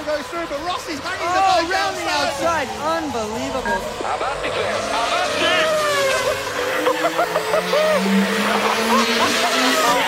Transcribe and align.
to 0.00 0.06
go 0.06 0.22
through, 0.22 0.46
but 0.46 0.64
Ross 0.64 0.88
is 0.88 0.98
hanging 1.00 1.26
oh, 1.28 1.34
the 1.34 1.40
ball 1.40 1.68
round 1.70 1.96
the 1.96 2.08
outside. 2.08 2.68
Unbelievable. 2.80 3.80
How 4.00 4.16
about 4.16 4.42
the? 4.42 4.48
How 4.92 5.06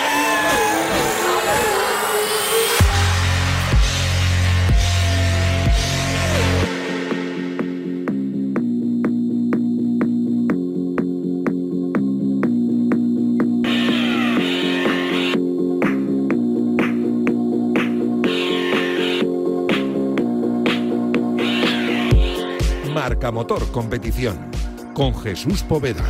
about. 0.01 0.12
Motor 23.31 23.71
Competición 23.71 24.51
con 24.93 25.15
Jesús 25.15 25.63
Poveda. 25.63 26.03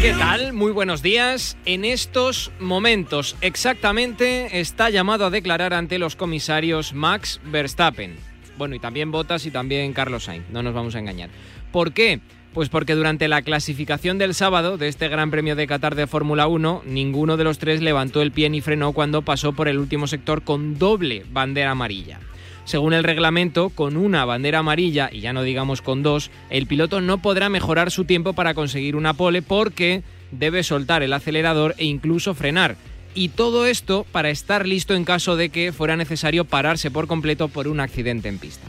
¿Qué 0.00 0.12
tal? 0.12 0.52
Muy 0.52 0.70
buenos 0.72 1.00
días. 1.00 1.56
En 1.64 1.86
estos 1.86 2.52
momentos 2.60 3.36
exactamente 3.40 4.60
está 4.60 4.90
llamado 4.90 5.24
a 5.24 5.30
declarar 5.30 5.72
ante 5.72 5.98
los 5.98 6.14
comisarios 6.14 6.92
Max 6.92 7.40
Verstappen. 7.44 8.16
Bueno, 8.58 8.74
y 8.74 8.80
también 8.80 9.10
Bottas 9.10 9.46
y 9.46 9.50
también 9.50 9.94
Carlos 9.94 10.24
Sainz, 10.24 10.44
no 10.50 10.62
nos 10.62 10.74
vamos 10.74 10.94
a 10.94 10.98
engañar. 10.98 11.30
¿Por 11.72 11.92
qué? 11.92 12.20
Pues 12.54 12.68
porque 12.68 12.94
durante 12.94 13.26
la 13.26 13.42
clasificación 13.42 14.16
del 14.16 14.32
sábado 14.32 14.78
de 14.78 14.86
este 14.86 15.08
Gran 15.08 15.32
Premio 15.32 15.56
de 15.56 15.66
Qatar 15.66 15.96
de 15.96 16.06
Fórmula 16.06 16.46
1, 16.46 16.84
ninguno 16.86 17.36
de 17.36 17.42
los 17.42 17.58
tres 17.58 17.82
levantó 17.82 18.22
el 18.22 18.30
pie 18.30 18.48
ni 18.48 18.60
frenó 18.60 18.92
cuando 18.92 19.22
pasó 19.22 19.54
por 19.54 19.66
el 19.66 19.76
último 19.76 20.06
sector 20.06 20.42
con 20.44 20.78
doble 20.78 21.26
bandera 21.32 21.72
amarilla. 21.72 22.20
Según 22.64 22.92
el 22.92 23.02
reglamento, 23.02 23.70
con 23.70 23.96
una 23.96 24.24
bandera 24.24 24.60
amarilla, 24.60 25.10
y 25.12 25.18
ya 25.18 25.32
no 25.32 25.42
digamos 25.42 25.82
con 25.82 26.04
dos, 26.04 26.30
el 26.48 26.68
piloto 26.68 27.00
no 27.00 27.18
podrá 27.18 27.48
mejorar 27.48 27.90
su 27.90 28.04
tiempo 28.04 28.34
para 28.34 28.54
conseguir 28.54 28.94
una 28.94 29.14
pole 29.14 29.42
porque 29.42 30.04
debe 30.30 30.62
soltar 30.62 31.02
el 31.02 31.12
acelerador 31.12 31.74
e 31.76 31.86
incluso 31.86 32.34
frenar. 32.34 32.76
Y 33.16 33.30
todo 33.30 33.66
esto 33.66 34.06
para 34.12 34.30
estar 34.30 34.64
listo 34.64 34.94
en 34.94 35.04
caso 35.04 35.34
de 35.34 35.48
que 35.48 35.72
fuera 35.72 35.96
necesario 35.96 36.44
pararse 36.44 36.92
por 36.92 37.08
completo 37.08 37.48
por 37.48 37.66
un 37.66 37.80
accidente 37.80 38.28
en 38.28 38.38
pista. 38.38 38.68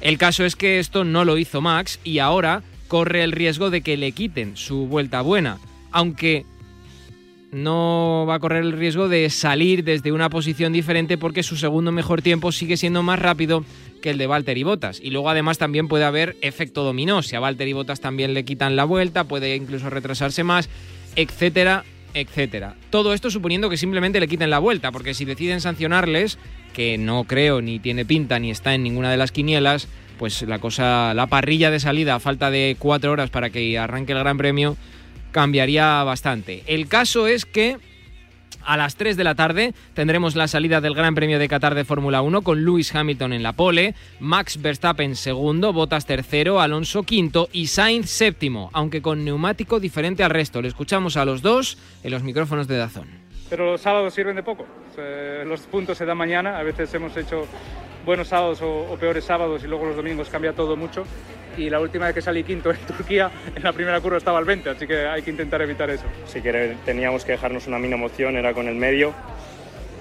El 0.00 0.18
caso 0.18 0.44
es 0.44 0.56
que 0.56 0.80
esto 0.80 1.04
no 1.04 1.24
lo 1.24 1.38
hizo 1.38 1.60
Max 1.60 2.00
y 2.02 2.18
ahora 2.18 2.64
corre 2.92 3.24
el 3.24 3.32
riesgo 3.32 3.70
de 3.70 3.80
que 3.80 3.96
le 3.96 4.12
quiten 4.12 4.54
su 4.54 4.86
vuelta 4.86 5.22
buena, 5.22 5.56
aunque 5.92 6.44
no 7.50 8.26
va 8.28 8.34
a 8.34 8.38
correr 8.38 8.64
el 8.64 8.72
riesgo 8.72 9.08
de 9.08 9.30
salir 9.30 9.82
desde 9.82 10.12
una 10.12 10.28
posición 10.28 10.74
diferente 10.74 11.16
porque 11.16 11.42
su 11.42 11.56
segundo 11.56 11.90
mejor 11.90 12.20
tiempo 12.20 12.52
sigue 12.52 12.76
siendo 12.76 13.02
más 13.02 13.18
rápido 13.18 13.64
que 14.02 14.10
el 14.10 14.18
de 14.18 14.26
Valtteri 14.26 14.62
Bottas. 14.62 15.00
Y 15.02 15.08
luego 15.08 15.30
además 15.30 15.56
también 15.56 15.88
puede 15.88 16.04
haber 16.04 16.36
efecto 16.42 16.84
dominó. 16.84 17.22
Si 17.22 17.34
a 17.34 17.40
Valtteri 17.40 17.72
Bottas 17.72 18.02
también 18.02 18.34
le 18.34 18.44
quitan 18.44 18.76
la 18.76 18.84
vuelta, 18.84 19.24
puede 19.24 19.56
incluso 19.56 19.88
retrasarse 19.88 20.44
más, 20.44 20.68
etcétera, 21.16 21.84
etcétera. 22.12 22.76
Todo 22.90 23.14
esto 23.14 23.30
suponiendo 23.30 23.70
que 23.70 23.78
simplemente 23.78 24.20
le 24.20 24.28
quiten 24.28 24.50
la 24.50 24.58
vuelta, 24.58 24.92
porque 24.92 25.14
si 25.14 25.24
deciden 25.24 25.62
sancionarles, 25.62 26.36
que 26.74 26.98
no 26.98 27.24
creo 27.24 27.62
ni 27.62 27.78
tiene 27.78 28.04
pinta 28.04 28.38
ni 28.38 28.50
está 28.50 28.74
en 28.74 28.82
ninguna 28.82 29.10
de 29.10 29.16
las 29.16 29.32
quinielas, 29.32 29.88
pues 30.18 30.42
la 30.42 30.58
cosa, 30.58 31.14
la 31.14 31.26
parrilla 31.26 31.70
de 31.70 31.80
salida 31.80 32.14
a 32.14 32.20
falta 32.20 32.50
de 32.50 32.76
cuatro 32.78 33.12
horas 33.12 33.30
para 33.30 33.50
que 33.50 33.78
arranque 33.78 34.12
el 34.12 34.18
Gran 34.18 34.38
Premio 34.38 34.76
cambiaría 35.30 36.02
bastante. 36.04 36.62
El 36.66 36.88
caso 36.88 37.26
es 37.26 37.46
que 37.46 37.78
a 38.64 38.76
las 38.76 38.96
3 38.96 39.16
de 39.16 39.24
la 39.24 39.34
tarde 39.34 39.74
tendremos 39.94 40.36
la 40.36 40.46
salida 40.46 40.80
del 40.80 40.94
Gran 40.94 41.14
Premio 41.14 41.38
de 41.38 41.48
Qatar 41.48 41.74
de 41.74 41.84
Fórmula 41.84 42.22
1 42.22 42.42
con 42.42 42.64
Lewis 42.64 42.94
Hamilton 42.94 43.32
en 43.32 43.42
la 43.42 43.54
pole, 43.54 43.94
Max 44.20 44.60
Verstappen 44.60 45.16
segundo, 45.16 45.72
Bottas 45.72 46.06
tercero, 46.06 46.60
Alonso 46.60 47.02
quinto 47.02 47.48
y 47.52 47.66
Sainz 47.66 48.08
séptimo, 48.08 48.70
aunque 48.72 49.02
con 49.02 49.24
neumático 49.24 49.80
diferente 49.80 50.22
al 50.22 50.30
resto. 50.30 50.62
Le 50.62 50.68
escuchamos 50.68 51.16
a 51.16 51.24
los 51.24 51.42
dos 51.42 51.78
en 52.04 52.12
los 52.12 52.22
micrófonos 52.22 52.68
de 52.68 52.76
Dazón. 52.76 53.08
Pero 53.50 53.72
los 53.72 53.80
sábados 53.80 54.14
sirven 54.14 54.36
de 54.36 54.42
poco. 54.42 54.64
Los 55.44 55.62
puntos 55.62 55.98
se 55.98 56.06
dan 56.06 56.16
mañana. 56.16 56.58
A 56.58 56.62
veces 56.62 56.92
hemos 56.94 57.14
hecho 57.16 57.46
buenos 58.04 58.28
sábados 58.28 58.60
o, 58.62 58.92
o 58.92 58.96
peores 58.96 59.24
sábados 59.24 59.62
y 59.64 59.66
luego 59.66 59.86
los 59.86 59.96
domingos 59.96 60.28
cambia 60.28 60.52
todo 60.52 60.76
mucho 60.76 61.04
y 61.56 61.70
la 61.70 61.80
última 61.80 62.06
vez 62.06 62.14
que 62.14 62.22
salí 62.22 62.44
quinto 62.44 62.70
en 62.70 62.76
Turquía, 62.86 63.30
en 63.54 63.62
la 63.62 63.72
primera 63.72 64.00
curva 64.00 64.18
estaba 64.18 64.38
al 64.38 64.44
20, 64.44 64.70
así 64.70 64.86
que 64.86 65.06
hay 65.06 65.22
que 65.22 65.30
intentar 65.30 65.60
evitar 65.62 65.90
eso. 65.90 66.04
Si 66.26 66.40
que 66.40 66.76
teníamos 66.84 67.24
que 67.24 67.32
dejarnos 67.32 67.66
una 67.66 67.78
mínima 67.78 68.06
opción, 68.06 68.36
era 68.36 68.54
con 68.54 68.68
el 68.68 68.74
medio. 68.74 69.14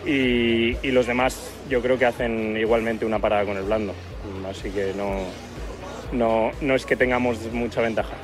Y, 0.05 0.77
y, 0.81 0.89
los 0.91 1.05
demás 1.05 1.51
yo 1.69 1.79
creo 1.79 1.99
que 1.99 2.05
hacen 2.05 2.57
igualmente 2.57 3.05
una 3.05 3.19
parada 3.19 3.45
con 3.45 3.55
el 3.55 3.63
blando. 3.63 3.93
Así 4.49 4.71
que 4.71 4.93
no, 4.97 5.19
no, 6.11 6.49
no 6.59 6.75
es 6.75 6.87
que 6.87 6.95
tengamos 6.95 7.37
mucha 7.51 7.81
ventaja. 7.81 8.15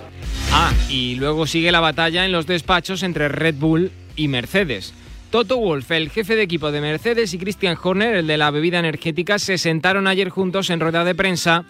Ah, 0.51 0.73
y 0.89 1.15
luego 1.15 1.45
sigue 1.45 1.71
la 1.71 1.79
batalla 1.79 2.25
en 2.25 2.31
los 2.31 2.47
despachos 2.47 3.03
entre 3.03 3.27
Red 3.27 3.55
Bull 3.59 3.91
y 4.15 4.27
Mercedes. 4.27 4.95
Toto 5.29 5.57
Wolff, 5.57 5.91
el 5.91 6.09
jefe 6.09 6.37
de 6.37 6.43
equipo 6.43 6.71
de 6.71 6.79
Mercedes, 6.79 7.33
y 7.33 7.37
Christian 7.37 7.77
Horner, 7.81 8.15
el 8.15 8.27
de 8.27 8.37
la 8.37 8.49
bebida 8.49 8.79
energética, 8.79 9.39
se 9.39 9.57
sentaron 9.57 10.07
ayer 10.07 10.29
juntos 10.29 10.69
en 10.69 10.79
rueda 10.79 11.03
de 11.03 11.15
prensa 11.15 11.65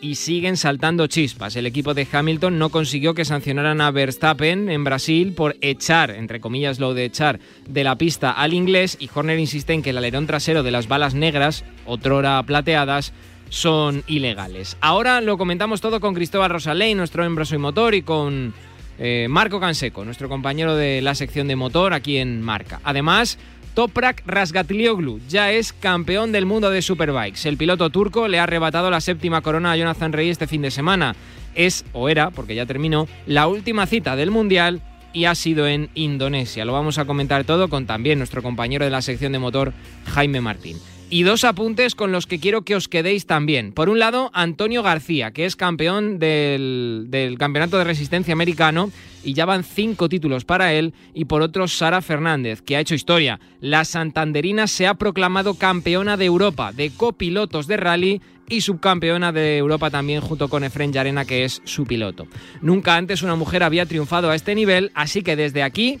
y 0.00 0.14
siguen 0.14 0.56
saltando 0.56 1.08
chispas. 1.08 1.56
El 1.56 1.66
equipo 1.66 1.94
de 1.94 2.06
Hamilton 2.10 2.60
no 2.60 2.68
consiguió 2.68 3.12
que 3.14 3.24
sancionaran 3.24 3.80
a 3.80 3.90
Verstappen 3.90 4.70
en 4.70 4.84
Brasil 4.84 5.32
por 5.32 5.56
echar, 5.62 6.12
entre 6.12 6.40
comillas 6.40 6.78
lo 6.78 6.94
de 6.94 7.06
echar, 7.06 7.40
de 7.68 7.82
la 7.82 7.96
pista 7.96 8.30
al 8.30 8.54
inglés 8.54 8.96
y 9.00 9.10
Horner 9.12 9.40
insiste 9.40 9.72
en 9.72 9.82
que 9.82 9.90
el 9.90 9.98
alerón 9.98 10.28
trasero 10.28 10.62
de 10.62 10.70
las 10.70 10.86
balas 10.86 11.14
negras, 11.14 11.64
otrora 11.86 12.40
plateadas, 12.44 13.12
son 13.48 14.04
ilegales. 14.06 14.76
Ahora 14.80 15.20
lo 15.20 15.38
comentamos 15.38 15.80
todo 15.80 15.98
con 15.98 16.14
Cristóbal 16.14 16.50
Rosaley, 16.50 16.94
nuestro 16.94 17.24
embrazo 17.24 17.56
y 17.56 17.58
motor, 17.58 17.96
y 17.96 18.02
con 18.02 18.54
eh, 18.98 19.26
Marco 19.28 19.60
Canseco, 19.60 20.04
nuestro 20.04 20.28
compañero 20.28 20.76
de 20.76 21.02
la 21.02 21.14
sección 21.14 21.48
de 21.48 21.56
motor 21.56 21.92
aquí 21.92 22.18
en 22.18 22.42
Marca. 22.42 22.80
Además, 22.84 23.38
Toprak 23.74 24.22
Razgatlioglu 24.26 25.20
ya 25.28 25.52
es 25.52 25.74
campeón 25.74 26.32
del 26.32 26.46
mundo 26.46 26.70
de 26.70 26.80
Superbikes. 26.80 27.46
El 27.46 27.58
piloto 27.58 27.90
turco 27.90 28.26
le 28.26 28.38
ha 28.38 28.44
arrebatado 28.44 28.90
la 28.90 29.02
séptima 29.02 29.42
corona 29.42 29.72
a 29.72 29.76
Jonathan 29.76 30.12
Rey 30.12 30.30
este 30.30 30.46
fin 30.46 30.62
de 30.62 30.70
semana. 30.70 31.14
Es, 31.54 31.84
o 31.92 32.08
era, 32.08 32.30
porque 32.30 32.54
ya 32.54 32.64
terminó, 32.64 33.06
la 33.26 33.48
última 33.48 33.86
cita 33.86 34.16
del 34.16 34.30
Mundial 34.30 34.80
y 35.12 35.26
ha 35.26 35.34
sido 35.34 35.66
en 35.66 35.90
Indonesia. 35.94 36.64
Lo 36.64 36.72
vamos 36.72 36.98
a 36.98 37.04
comentar 37.04 37.44
todo 37.44 37.68
con 37.68 37.86
también 37.86 38.18
nuestro 38.18 38.42
compañero 38.42 38.84
de 38.84 38.90
la 38.90 39.02
sección 39.02 39.32
de 39.32 39.38
motor, 39.38 39.74
Jaime 40.06 40.40
Martín. 40.40 40.78
Y 41.08 41.22
dos 41.22 41.44
apuntes 41.44 41.94
con 41.94 42.10
los 42.10 42.26
que 42.26 42.40
quiero 42.40 42.62
que 42.62 42.74
os 42.74 42.88
quedéis 42.88 43.26
también. 43.26 43.72
Por 43.72 43.88
un 43.88 44.00
lado, 44.00 44.30
Antonio 44.34 44.82
García, 44.82 45.30
que 45.30 45.44
es 45.44 45.54
campeón 45.54 46.18
del, 46.18 47.06
del, 47.08 47.38
Campeonato 47.38 47.78
de 47.78 47.84
Resistencia 47.84 48.32
Americano 48.32 48.90
y 49.22 49.32
ya 49.32 49.44
van 49.44 49.62
cinco 49.62 50.08
títulos 50.08 50.44
para 50.44 50.72
él. 50.72 50.94
Y 51.14 51.26
por 51.26 51.42
otro, 51.42 51.68
Sara 51.68 52.02
Fernández, 52.02 52.60
que 52.60 52.76
ha 52.76 52.80
hecho 52.80 52.96
historia. 52.96 53.38
La 53.60 53.84
Santanderina 53.84 54.66
se 54.66 54.88
ha 54.88 54.94
proclamado 54.94 55.54
campeona 55.54 56.16
de 56.16 56.24
Europa 56.24 56.72
de 56.72 56.90
copilotos 56.90 57.68
de 57.68 57.76
rally 57.76 58.20
y 58.48 58.62
subcampeona 58.62 59.30
de 59.30 59.58
Europa 59.58 59.90
también 59.90 60.20
junto 60.20 60.48
con 60.48 60.64
Efren 60.64 60.92
Yarena, 60.92 61.24
que 61.24 61.44
es 61.44 61.62
su 61.64 61.84
piloto. 61.84 62.26
Nunca 62.62 62.96
antes 62.96 63.22
una 63.22 63.36
mujer 63.36 63.62
había 63.62 63.86
triunfado 63.86 64.30
a 64.30 64.34
este 64.34 64.56
nivel, 64.56 64.90
así 64.94 65.22
que 65.22 65.36
desde 65.36 65.62
aquí 65.62 66.00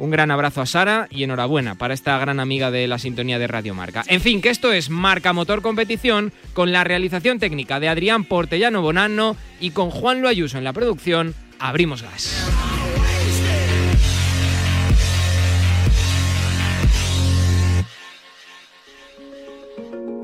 un 0.00 0.10
gran 0.10 0.30
abrazo 0.30 0.62
a 0.62 0.66
Sara 0.66 1.06
y 1.10 1.22
enhorabuena 1.22 1.74
para 1.74 1.92
esta 1.92 2.18
gran 2.18 2.40
amiga 2.40 2.70
de 2.70 2.88
la 2.88 2.98
sintonía 2.98 3.38
de 3.38 3.46
Radio 3.46 3.74
Marca. 3.74 4.02
En 4.06 4.22
fin, 4.22 4.40
que 4.40 4.48
esto 4.48 4.72
es 4.72 4.88
Marca 4.88 5.34
Motor 5.34 5.60
Competición 5.60 6.32
con 6.54 6.72
la 6.72 6.84
realización 6.84 7.38
técnica 7.38 7.78
de 7.80 7.88
Adrián 7.88 8.24
Portellano 8.24 8.80
Bonanno 8.80 9.36
y 9.60 9.70
con 9.70 9.90
Juan 9.90 10.24
Ayuso 10.24 10.56
en 10.56 10.64
la 10.64 10.72
producción. 10.72 11.34
Abrimos 11.58 12.02
gas. 12.02 12.50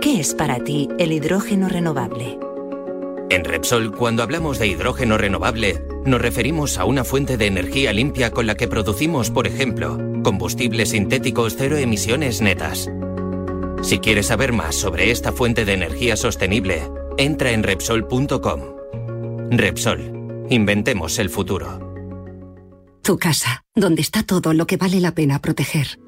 ¿Qué 0.01 0.21
es 0.21 0.35
para 0.35 0.59
ti 0.65 0.89
el 0.99 1.13
hidrógeno 1.13 1.69
renovable? 1.69 2.39
En 3.29 3.45
Repsol, 3.45 3.91
cuando 3.93 4.23
hablamos 4.23 4.61
de 4.61 4.69
hidrógeno 4.69 5.19
renovable, 5.19 5.83
nos 6.05 6.21
referimos 6.21 6.79
a 6.79 6.85
una 6.85 7.03
fuente 7.03 7.37
de 7.37 7.47
energía 7.47 7.93
limpia 7.93 8.31
con 8.31 8.47
la 8.47 8.55
que 8.55 8.69
producimos, 8.69 9.31
por 9.31 9.49
ejemplo, 9.49 9.99
combustibles 10.23 10.91
sintéticos 10.91 11.57
cero 11.59 11.77
emisiones 11.77 12.41
netas. 12.41 12.89
Si 13.83 13.99
quieres 13.99 14.27
saber 14.27 14.53
más 14.53 14.77
sobre 14.77 15.11
esta 15.11 15.33
fuente 15.33 15.65
de 15.65 15.73
energía 15.73 16.17
sostenible, 16.17 16.89
entra 17.19 17.51
en 17.51 17.65
Repsol.com. 17.65 18.61
Repsol, 19.51 20.47
inventemos 20.49 21.19
el 21.19 21.29
futuro. 21.29 21.81
Tu 23.03 23.19
casa, 23.19 23.65
donde 23.75 24.03
está 24.03 24.23
todo 24.23 24.55
lo 24.55 24.69
que 24.69 24.77
vale 24.77 25.01
la 25.01 25.13
pena 25.13 25.41
proteger. 25.41 25.99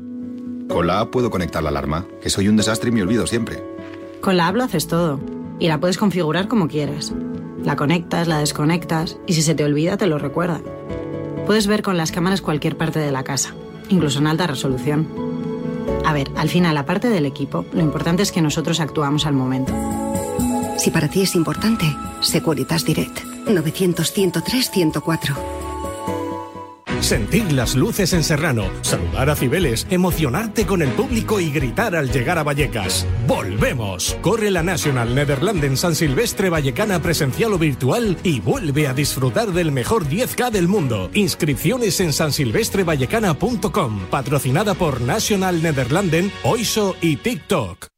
Con 0.68 0.86
la 0.86 1.00
app 1.00 1.10
puedo 1.10 1.30
conectar 1.30 1.64
la 1.64 1.70
alarma, 1.70 2.06
que 2.22 2.30
soy 2.30 2.46
un 2.46 2.56
desastre 2.56 2.90
y 2.90 2.92
me 2.92 3.02
olvido 3.02 3.26
siempre. 3.26 3.60
Con 4.20 4.36
la 4.36 4.46
app 4.46 4.56
lo 4.56 4.64
haces 4.64 4.86
todo 4.86 5.37
y 5.58 5.68
la 5.68 5.80
puedes 5.80 5.98
configurar 5.98 6.48
como 6.48 6.68
quieras. 6.68 7.12
La 7.64 7.76
conectas, 7.76 8.28
la 8.28 8.38
desconectas 8.38 9.18
y 9.26 9.34
si 9.34 9.42
se 9.42 9.54
te 9.54 9.64
olvida 9.64 9.96
te 9.96 10.06
lo 10.06 10.18
recuerda. 10.18 10.60
Puedes 11.46 11.66
ver 11.66 11.82
con 11.82 11.96
las 11.96 12.12
cámaras 12.12 12.40
cualquier 12.40 12.76
parte 12.76 12.98
de 12.98 13.10
la 13.10 13.24
casa, 13.24 13.54
incluso 13.88 14.18
en 14.18 14.26
alta 14.26 14.46
resolución. 14.46 15.08
A 16.04 16.12
ver, 16.12 16.30
al 16.36 16.48
final, 16.48 16.76
aparte 16.76 17.08
del 17.08 17.26
equipo, 17.26 17.64
lo 17.72 17.80
importante 17.80 18.22
es 18.22 18.32
que 18.32 18.42
nosotros 18.42 18.80
actuamos 18.80 19.26
al 19.26 19.34
momento. 19.34 19.72
Si 20.76 20.90
para 20.90 21.08
ti 21.08 21.22
es 21.22 21.34
importante, 21.34 21.86
Securitas 22.20 22.84
Direct. 22.84 23.20
900-103-104. 23.46 25.57
Sentir 27.00 27.52
las 27.52 27.74
luces 27.74 28.12
en 28.12 28.24
Serrano, 28.24 28.70
saludar 28.82 29.30
a 29.30 29.36
Cibeles, 29.36 29.86
emocionarte 29.90 30.66
con 30.66 30.82
el 30.82 30.90
público 30.90 31.40
y 31.40 31.50
gritar 31.50 31.96
al 31.96 32.10
llegar 32.10 32.38
a 32.38 32.42
Vallecas. 32.42 33.06
¡Volvemos! 33.26 34.16
Corre 34.20 34.50
la 34.50 34.62
National 34.62 35.14
Netherlanden 35.14 35.76
San 35.76 35.94
Silvestre 35.94 36.50
Vallecana 36.50 37.00
presencial 37.00 37.52
o 37.54 37.58
virtual 37.58 38.16
y 38.22 38.40
vuelve 38.40 38.88
a 38.88 38.94
disfrutar 38.94 39.52
del 39.52 39.72
mejor 39.72 40.06
10K 40.06 40.50
del 40.50 40.68
mundo. 40.68 41.10
Inscripciones 41.14 42.00
en 42.00 42.12
sansilvestrevallecana.com, 42.12 44.06
patrocinada 44.10 44.74
por 44.74 45.00
National 45.00 45.62
Netherlanden, 45.62 46.32
Oiso 46.42 46.96
y 47.00 47.16
TikTok. 47.16 47.97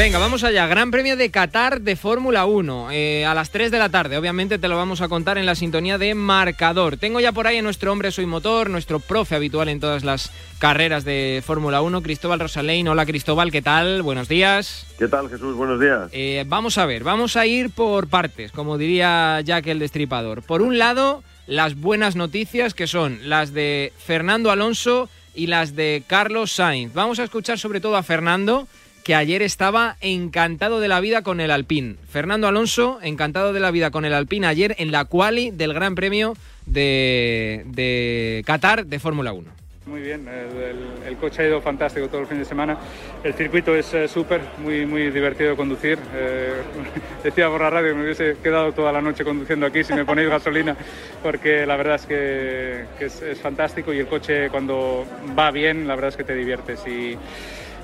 Venga, 0.00 0.18
vamos 0.18 0.44
allá. 0.44 0.66
Gran 0.66 0.90
Premio 0.90 1.14
de 1.14 1.30
Qatar 1.30 1.82
de 1.82 1.94
Fórmula 1.94 2.46
1 2.46 2.88
eh, 2.90 3.26
a 3.26 3.34
las 3.34 3.50
3 3.50 3.70
de 3.70 3.78
la 3.78 3.90
tarde. 3.90 4.16
Obviamente 4.16 4.58
te 4.58 4.66
lo 4.66 4.78
vamos 4.78 5.02
a 5.02 5.08
contar 5.10 5.36
en 5.36 5.44
la 5.44 5.54
sintonía 5.54 5.98
de 5.98 6.14
marcador. 6.14 6.96
Tengo 6.96 7.20
ya 7.20 7.32
por 7.32 7.46
ahí 7.46 7.58
a 7.58 7.62
nuestro 7.62 7.92
hombre 7.92 8.10
soy 8.10 8.24
motor, 8.24 8.70
nuestro 8.70 8.98
profe 9.00 9.34
habitual 9.34 9.68
en 9.68 9.78
todas 9.78 10.02
las 10.02 10.32
carreras 10.58 11.04
de 11.04 11.42
Fórmula 11.44 11.82
1, 11.82 12.00
Cristóbal 12.00 12.40
Rosalein. 12.40 12.88
Hola 12.88 13.04
Cristóbal, 13.04 13.52
¿qué 13.52 13.60
tal? 13.60 14.00
Buenos 14.00 14.26
días. 14.26 14.86
¿Qué 14.98 15.06
tal 15.06 15.28
Jesús? 15.28 15.54
Buenos 15.54 15.78
días. 15.78 16.08
Eh, 16.12 16.44
vamos 16.48 16.78
a 16.78 16.86
ver, 16.86 17.04
vamos 17.04 17.36
a 17.36 17.44
ir 17.44 17.68
por 17.68 18.08
partes, 18.08 18.52
como 18.52 18.78
diría 18.78 19.42
Jack 19.42 19.66
el 19.66 19.80
Destripador. 19.80 20.40
Por 20.40 20.62
un 20.62 20.78
lado, 20.78 21.22
las 21.46 21.78
buenas 21.78 22.16
noticias 22.16 22.72
que 22.72 22.86
son 22.86 23.18
las 23.28 23.52
de 23.52 23.92
Fernando 23.98 24.50
Alonso 24.50 25.10
y 25.34 25.48
las 25.48 25.76
de 25.76 26.04
Carlos 26.06 26.52
Sainz. 26.52 26.94
Vamos 26.94 27.18
a 27.18 27.24
escuchar 27.24 27.58
sobre 27.58 27.82
todo 27.82 27.98
a 27.98 28.02
Fernando 28.02 28.66
que 29.04 29.14
ayer 29.14 29.42
estaba 29.42 29.96
encantado 30.00 30.80
de 30.80 30.88
la 30.88 31.00
vida 31.00 31.22
con 31.22 31.40
el 31.40 31.50
Alpine. 31.50 31.96
Fernando 32.08 32.48
Alonso, 32.48 32.98
encantado 33.02 33.52
de 33.52 33.60
la 33.60 33.70
vida 33.70 33.90
con 33.90 34.04
el 34.04 34.12
Alpine 34.12 34.46
ayer 34.46 34.74
en 34.78 34.92
la 34.92 35.04
quali 35.04 35.50
del 35.50 35.74
Gran 35.74 35.94
Premio 35.94 36.36
de, 36.66 37.62
de 37.66 38.42
Qatar 38.46 38.86
de 38.86 38.98
Fórmula 38.98 39.32
1. 39.32 39.60
Muy 39.86 40.02
bien, 40.02 40.28
el, 40.28 41.08
el, 41.08 41.16
coche 41.16 41.42
ha 41.42 41.46
ido 41.48 41.60
fantástico 41.60 42.06
todo 42.06 42.20
el 42.20 42.26
fin 42.28 42.38
de 42.38 42.44
semana. 42.44 42.78
El 43.24 43.34
circuito 43.34 43.74
es 43.74 43.92
eh, 43.92 44.06
súper, 44.06 44.40
muy, 44.58 44.86
muy 44.86 45.10
divertido 45.10 45.50
de 45.50 45.56
conducir. 45.56 45.98
Eh, 46.14 46.52
decía 47.24 47.48
por 47.48 47.60
la 47.60 47.70
radio 47.70 47.88
que 47.88 47.94
me 47.96 48.04
hubiese 48.04 48.36
quedado 48.40 48.72
toda 48.72 48.92
la 48.92 49.00
noche 49.00 49.24
conduciendo 49.24 49.66
aquí 49.66 49.82
si 49.82 49.92
me 49.94 50.04
ponéis 50.04 50.28
gasolina, 50.30 50.76
porque 51.24 51.66
la 51.66 51.76
verdad 51.76 51.96
es 51.96 52.06
que, 52.06 52.84
que 52.98 53.06
es, 53.06 53.20
es, 53.20 53.40
fantástico 53.40 53.92
y 53.92 53.98
el 53.98 54.06
coche 54.06 54.48
cuando 54.50 55.06
va 55.36 55.50
bien, 55.50 55.88
la 55.88 55.96
verdad 55.96 56.10
es 56.10 56.16
que 56.16 56.24
te 56.24 56.34
diviertes. 56.34 56.86
Y, 56.86 57.16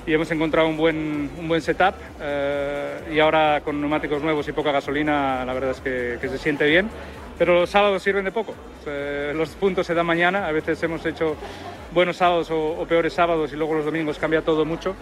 y 0.07 0.13
hemos 0.13 0.31
encontrado 0.31 0.69
un 0.69 0.77
buen, 0.77 1.29
un 1.37 1.47
buen 1.49 1.61
setup 1.61 1.93
eh, 2.21 3.11
y 3.13 3.19
ahora 3.19 3.61
con 3.63 3.79
neumáticos 3.79 4.23
nuevos 4.23 4.47
y 4.47 4.53
poca 4.53 4.71
gasolina 4.71 5.43
la 5.43 5.53
verdad 5.53 5.71
es 5.71 5.81
que, 5.81 6.29
se 6.29 6.37
siente 6.37 6.65
bien. 6.65 6.89
Pero 7.37 7.59
los 7.59 7.69
sábados 7.69 8.01
sirven 8.01 8.23
de 8.23 8.31
poco. 8.31 8.55
Eh, 8.87 9.33
los 9.35 9.49
puntos 9.49 9.85
se 9.85 9.93
dan 9.93 10.05
mañana. 10.07 10.47
A 10.47 10.51
veces 10.51 10.81
hemos 10.81 11.05
hecho 11.05 11.35
buenos 11.93 12.17
sábados 12.17 12.49
o, 12.49 12.83
peores 12.87 13.13
sábados 13.13 13.51
y 13.53 13.57
luego 13.57 13.75
los 13.75 13.85
domingos 13.85 14.17
cambia 14.17 14.41
todo 14.41 14.65
mucho. 14.65 14.95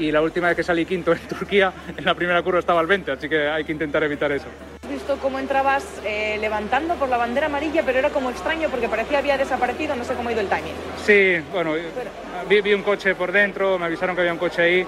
Y 0.00 0.10
la 0.10 0.22
última 0.22 0.48
vez 0.48 0.56
que 0.56 0.62
salí 0.62 0.86
quinto 0.86 1.12
en 1.12 1.18
Turquía, 1.28 1.72
en 1.94 2.04
la 2.04 2.14
primera 2.14 2.42
curva 2.42 2.58
estaba 2.58 2.80
al 2.80 2.86
20, 2.86 3.12
así 3.12 3.28
que 3.28 3.48
hay 3.48 3.64
que 3.64 3.72
intentar 3.72 4.02
evitar 4.02 4.32
eso. 4.32 4.46
Has 4.82 4.90
visto 4.90 5.18
cómo 5.18 5.38
entrabas 5.38 5.84
eh, 6.06 6.38
levantando 6.40 6.94
por 6.94 7.10
la 7.10 7.18
bandera 7.18 7.46
amarilla, 7.46 7.82
pero 7.84 7.98
era 7.98 8.08
como 8.08 8.30
extraño 8.30 8.70
porque 8.70 8.88
parecía 8.88 9.18
había 9.18 9.36
desaparecido, 9.36 9.94
no 9.94 10.04
sé 10.04 10.14
cómo 10.14 10.30
ha 10.30 10.32
ido 10.32 10.40
el 10.40 10.48
timing. 10.48 10.72
Sí, 11.04 11.36
bueno, 11.52 11.72
pero... 11.94 12.10
vi, 12.48 12.62
vi 12.62 12.72
un 12.72 12.82
coche 12.82 13.14
por 13.14 13.30
dentro, 13.30 13.78
me 13.78 13.84
avisaron 13.84 14.16
que 14.16 14.22
había 14.22 14.32
un 14.32 14.38
coche 14.38 14.62
ahí 14.62 14.86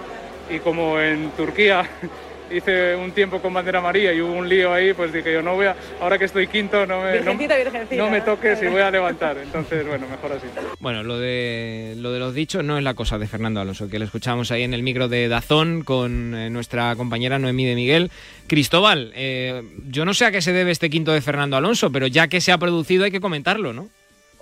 y 0.48 0.58
como 0.60 0.98
en 0.98 1.30
Turquía 1.32 1.86
hice 2.52 2.96
un 2.96 3.12
tiempo 3.12 3.40
con 3.40 3.52
bandera 3.52 3.78
amarilla 3.78 4.12
y 4.12 4.20
hubo 4.20 4.32
un 4.32 4.48
lío 4.48 4.72
ahí, 4.72 4.92
pues 4.94 5.12
dije 5.12 5.32
yo 5.32 5.42
no 5.42 5.54
voy 5.54 5.66
a, 5.66 5.76
ahora 6.00 6.18
que 6.18 6.26
estoy 6.26 6.46
quinto 6.46 6.86
no 6.86 7.02
me, 7.02 7.12
virgencita, 7.12 7.56
virgencita, 7.56 8.02
no, 8.02 8.10
me 8.10 8.20
toques 8.20 8.62
y 8.62 8.66
voy 8.66 8.80
a 8.80 8.90
levantar. 8.90 9.38
Entonces, 9.38 9.86
bueno, 9.86 10.06
mejor 10.08 10.32
así. 10.32 10.46
Bueno, 10.80 11.02
lo 11.02 11.18
de, 11.18 11.94
lo 11.96 12.12
de 12.12 12.18
los 12.18 12.34
dichos 12.34 12.64
no 12.64 12.78
es 12.78 12.84
la 12.84 12.94
cosa 12.94 13.18
de 13.18 13.26
Fernando 13.26 13.60
Alonso, 13.60 13.88
que 13.88 13.98
lo 13.98 14.04
escuchamos 14.04 14.50
ahí 14.50 14.62
en 14.62 14.74
el 14.74 14.82
micro 14.82 15.08
de 15.08 15.28
Dazón 15.28 15.82
con 15.82 16.34
eh, 16.34 16.50
nuestra 16.50 16.94
compañera 16.96 17.38
Noemí 17.38 17.64
de 17.64 17.74
Miguel. 17.74 18.10
Cristóbal, 18.46 19.12
eh, 19.14 19.62
yo 19.88 20.04
no 20.04 20.14
sé 20.14 20.26
a 20.26 20.30
qué 20.30 20.42
se 20.42 20.52
debe 20.52 20.70
este 20.70 20.90
quinto 20.90 21.12
de 21.12 21.20
Fernando 21.20 21.56
Alonso, 21.56 21.90
pero 21.90 22.06
ya 22.06 22.28
que 22.28 22.40
se 22.40 22.52
ha 22.52 22.58
producido 22.58 23.04
hay 23.04 23.10
que 23.10 23.20
comentarlo, 23.20 23.72
¿no? 23.72 23.88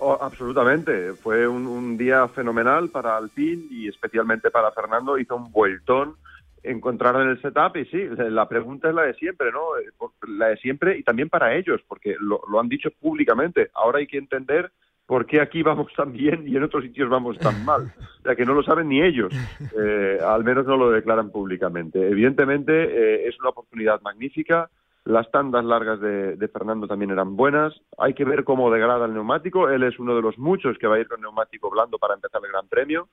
Oh, 0.03 0.17
absolutamente, 0.19 1.13
fue 1.13 1.47
un, 1.47 1.67
un 1.67 1.95
día 1.95 2.27
fenomenal 2.27 2.89
para 2.89 3.17
Alpine 3.17 3.67
y 3.69 3.87
especialmente 3.87 4.49
para 4.49 4.71
Fernando, 4.71 5.19
hizo 5.19 5.35
un 5.35 5.51
vueltón 5.51 6.15
encontraron 6.63 7.29
el 7.29 7.41
setup 7.41 7.75
y 7.77 7.85
sí, 7.85 8.07
la 8.17 8.47
pregunta 8.47 8.89
es 8.89 8.95
la 8.95 9.03
de 9.03 9.13
siempre, 9.15 9.51
¿no? 9.51 9.77
Eh, 9.77 10.09
la 10.27 10.47
de 10.47 10.57
siempre 10.57 10.97
y 10.97 11.03
también 11.03 11.29
para 11.29 11.55
ellos, 11.55 11.81
porque 11.87 12.15
lo, 12.19 12.41
lo 12.49 12.59
han 12.59 12.69
dicho 12.69 12.89
públicamente. 12.91 13.69
Ahora 13.73 13.99
hay 13.99 14.07
que 14.07 14.17
entender 14.17 14.71
por 15.11 15.25
qué 15.25 15.41
aquí 15.41 15.61
vamos 15.61 15.91
tan 15.93 16.13
bien 16.13 16.47
y 16.47 16.55
en 16.55 16.63
otros 16.63 16.83
sitios 16.83 17.09
vamos 17.09 17.37
tan 17.37 17.65
mal. 17.65 17.93
O 18.19 18.23
sea, 18.23 18.35
que 18.35 18.45
no 18.45 18.53
lo 18.53 18.63
saben 18.63 18.87
ni 18.87 19.01
ellos, 19.01 19.33
eh, 19.77 20.19
al 20.25 20.43
menos 20.43 20.65
no 20.65 20.77
lo 20.77 20.89
declaran 20.91 21.31
públicamente. 21.31 22.07
Evidentemente 22.07 22.71
eh, 22.71 23.27
es 23.27 23.39
una 23.39 23.49
oportunidad 23.49 24.01
magnífica. 24.01 24.69
Las 25.03 25.29
tandas 25.31 25.65
largas 25.65 25.99
de, 25.99 26.35
de, 26.35 26.47
Fernando 26.47 26.87
también 26.87 27.09
eran 27.09 27.35
buenas. 27.35 27.73
Hay 27.97 28.13
que 28.13 28.23
ver 28.23 28.43
cómo 28.43 28.71
degrada 28.71 29.05
el 29.07 29.13
neumático. 29.13 29.67
Él 29.67 29.81
es 29.83 29.97
uno 29.97 30.15
de 30.15 30.21
los 30.21 30.37
muchos 30.37 30.77
que 30.77 30.85
va 30.85 30.95
a 30.95 30.99
ir 30.99 31.07
con 31.07 31.19
neumático 31.19 31.71
blando 31.71 31.97
para 31.97 32.13
empezar 32.13 32.39
el 32.45 32.51
Gran 32.51 32.67
Premio 32.67 33.09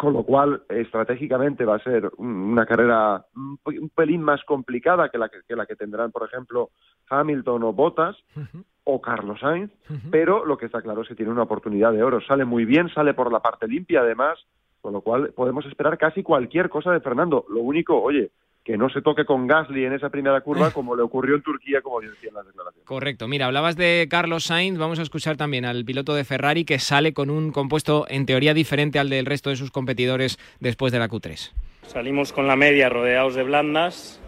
con 0.00 0.14
lo 0.14 0.22
cual 0.22 0.62
estratégicamente 0.70 1.66
va 1.66 1.76
a 1.76 1.82
ser 1.84 2.10
una 2.16 2.64
carrera 2.64 3.26
un 3.34 3.90
pelín 3.94 4.22
más 4.22 4.42
complicada 4.44 5.10
que 5.10 5.18
la 5.18 5.28
que, 5.28 5.40
que 5.46 5.54
la 5.54 5.66
que 5.66 5.76
tendrán, 5.76 6.10
por 6.10 6.26
ejemplo, 6.26 6.70
Hamilton 7.10 7.64
o 7.64 7.74
Bottas 7.74 8.16
uh 8.34 8.40
-huh. 8.40 8.64
o 8.84 9.02
Carlos 9.02 9.40
Sainz, 9.40 9.70
uh 9.90 9.92
-huh. 9.92 10.10
pero 10.10 10.46
lo 10.46 10.56
que 10.56 10.64
está 10.64 10.80
claro 10.80 11.02
es 11.02 11.08
que 11.08 11.14
tiene 11.14 11.30
una 11.30 11.42
oportunidad 11.42 11.92
de 11.92 12.02
oro. 12.02 12.22
Sale 12.22 12.46
muy 12.46 12.64
bien, 12.64 12.88
sale 12.88 13.12
por 13.12 13.30
la 13.30 13.40
parte 13.40 13.68
limpia 13.68 14.00
además, 14.00 14.38
con 14.80 14.94
lo 14.94 15.02
cual 15.02 15.34
podemos 15.36 15.66
esperar 15.66 15.98
casi 15.98 16.22
cualquier 16.22 16.70
cosa 16.70 16.92
de 16.92 17.00
Fernando. 17.00 17.44
Lo 17.50 17.60
único, 17.60 18.00
oye, 18.00 18.30
que 18.64 18.76
no 18.76 18.90
se 18.90 19.00
toque 19.02 19.24
con 19.24 19.46
Gasly 19.46 19.84
en 19.86 19.94
esa 19.94 20.10
primera 20.10 20.40
curva 20.42 20.70
como 20.72 20.94
le 20.94 21.02
ocurrió 21.02 21.34
en 21.36 21.42
Turquía, 21.42 21.80
como 21.82 22.00
decía 22.00 22.28
en 22.28 22.34
las 22.34 22.46
declaraciones. 22.46 22.86
Correcto. 22.86 23.26
Mira, 23.28 23.46
hablabas 23.46 23.76
de 23.76 24.06
Carlos 24.10 24.44
Sainz, 24.44 24.78
vamos 24.78 24.98
a 24.98 25.02
escuchar 25.02 25.36
también 25.36 25.64
al 25.64 25.84
piloto 25.84 26.14
de 26.14 26.24
Ferrari 26.24 26.64
que 26.64 26.78
sale 26.78 27.12
con 27.14 27.30
un 27.30 27.52
compuesto 27.52 28.06
en 28.08 28.26
teoría 28.26 28.52
diferente 28.54 28.98
al 28.98 29.08
del 29.08 29.26
resto 29.26 29.50
de 29.50 29.56
sus 29.56 29.70
competidores 29.70 30.38
después 30.60 30.92
de 30.92 30.98
la 30.98 31.08
Q3. 31.08 31.52
Salimos 31.86 32.32
con 32.32 32.46
la 32.46 32.56
media 32.56 32.88
rodeados 32.88 33.34
de 33.34 33.42
blandas, 33.42 34.20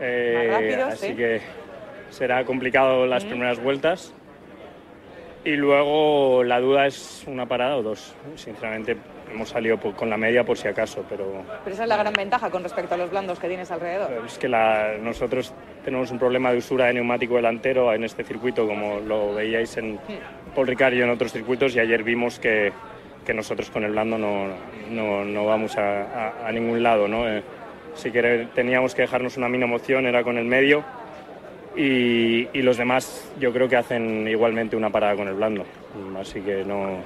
eh, 0.00 0.48
rápido, 0.50 0.84
así 0.86 1.06
sí. 1.08 1.14
que 1.16 1.40
será 2.10 2.44
complicado 2.44 3.06
las 3.06 3.24
Mm. 3.24 3.28
primeras 3.28 3.62
vueltas. 3.62 4.14
Y 5.44 5.56
luego 5.56 6.44
la 6.44 6.60
duda 6.60 6.86
es 6.86 7.24
una 7.26 7.46
parada 7.46 7.76
o 7.78 7.82
dos. 7.82 8.14
Sinceramente 8.36 8.96
hemos 9.32 9.48
salido 9.48 9.78
con 9.78 10.10
la 10.10 10.18
media 10.18 10.44
por 10.44 10.58
si 10.58 10.68
acaso, 10.68 11.04
pero 11.08 11.42
Pero 11.64 11.74
esa 11.74 11.84
es 11.84 11.88
la 11.88 11.96
gran 11.96 12.12
ventaja 12.12 12.50
con 12.50 12.62
respecto 12.62 12.94
a 12.94 12.98
los 12.98 13.10
blandos 13.10 13.38
que 13.38 13.48
tienes 13.48 13.70
alrededor. 13.70 14.10
es 14.26 14.36
que 14.38 14.48
la- 14.48 14.98
nosotros 15.00 15.54
tenemos 15.84 16.10
un 16.10 16.18
problema 16.18 16.52
de 16.52 16.58
usura 16.58 16.86
de 16.86 16.94
neumático 16.94 17.36
delantero 17.36 17.92
en 17.94 18.04
este 18.04 18.22
circuito, 18.24 18.66
como 18.66 19.00
lo 19.00 19.34
veíais 19.34 19.76
en 19.78 19.98
Paul 20.54 20.66
Ricard 20.66 20.92
y 20.94 21.02
en 21.02 21.08
otros 21.10 21.32
circuitos, 21.32 21.74
y 21.74 21.80
ayer 21.80 22.02
vimos 22.02 22.38
que, 22.38 22.72
que 23.24 23.32
nosotros 23.32 23.70
con 23.70 23.84
el 23.84 23.92
blando 23.92 24.18
no, 24.18 24.48
no, 24.90 25.24
no 25.24 25.46
vamos 25.46 25.78
a, 25.78 26.02
a- 26.42 26.48
a 26.48 26.52
ningún 26.52 26.82
lado. 26.82 27.08
¿no? 27.08 27.26
Eh, 27.28 27.42
si 27.94 28.10
teníamos 28.54 28.94
que 28.94 29.02
dejarnos 29.02 29.36
una 29.38 29.48
mínima 29.48 29.76
opción 29.76 30.06
era 30.06 30.22
con 30.22 30.36
el 30.36 30.44
medio, 30.44 30.84
y, 31.76 32.46
los 32.62 32.76
demás 32.76 33.30
yo 33.40 33.52
creo 33.52 33.68
que 33.68 33.76
hacen 33.76 34.28
igualmente 34.28 34.76
una 34.76 34.90
parada 34.90 35.16
con 35.16 35.28
el 35.28 35.34
blando. 35.34 35.64
Así 36.18 36.40
que 36.40 36.64
no, 36.64 36.98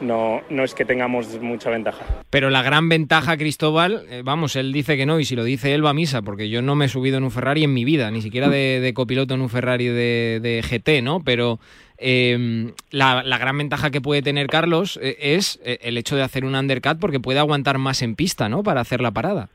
no, 0.00 0.42
no 0.48 0.64
es 0.64 0.74
que 0.74 0.84
tengamos 0.84 1.40
mucha 1.40 1.70
ventaja. 1.70 2.04
Pero 2.30 2.50
la 2.50 2.62
gran 2.62 2.88
ventaja, 2.88 3.36
Cristóbal, 3.36 4.04
eh, 4.08 4.22
vamos, 4.24 4.56
él 4.56 4.72
dice 4.72 4.96
que 4.96 5.06
no, 5.06 5.20
y 5.20 5.24
si 5.24 5.36
lo 5.36 5.44
dice 5.44 5.74
él 5.74 5.84
va 5.84 5.90
a 5.90 5.94
misa, 5.94 6.22
porque 6.22 6.48
yo 6.48 6.62
no 6.62 6.74
me 6.74 6.86
he 6.86 6.88
subido 6.88 7.18
en 7.18 7.24
un 7.24 7.30
Ferrari 7.30 7.64
en 7.64 7.74
mi 7.74 7.84
vida, 7.84 8.10
ni 8.10 8.22
siquiera 8.22 8.48
de, 8.48 8.80
de 8.80 8.94
copiloto 8.94 9.34
en 9.34 9.40
un 9.40 9.48
Ferrari 9.48 9.86
de, 9.86 10.64
GT, 10.68 11.02
¿no? 11.02 11.20
Pero 11.24 11.58
eh, 11.98 12.72
la, 12.90 13.22
la 13.24 13.38
gran 13.38 13.58
ventaja 13.58 13.90
que 13.90 14.00
puede 14.00 14.22
tener 14.22 14.46
Carlos 14.46 14.98
eh, 15.02 15.16
es 15.20 15.58
eh, 15.64 15.78
el 15.82 15.98
hecho 15.98 16.14
de 16.14 16.22
hacer 16.22 16.44
un 16.44 16.54
undercut 16.54 16.98
porque 17.00 17.18
puede 17.18 17.40
aguantar 17.40 17.78
más 17.78 18.02
en 18.02 18.14
pista, 18.14 18.48
¿no? 18.48 18.62
Para 18.62 18.80
hacer 18.80 19.00
la 19.00 19.10
parada. 19.10 19.48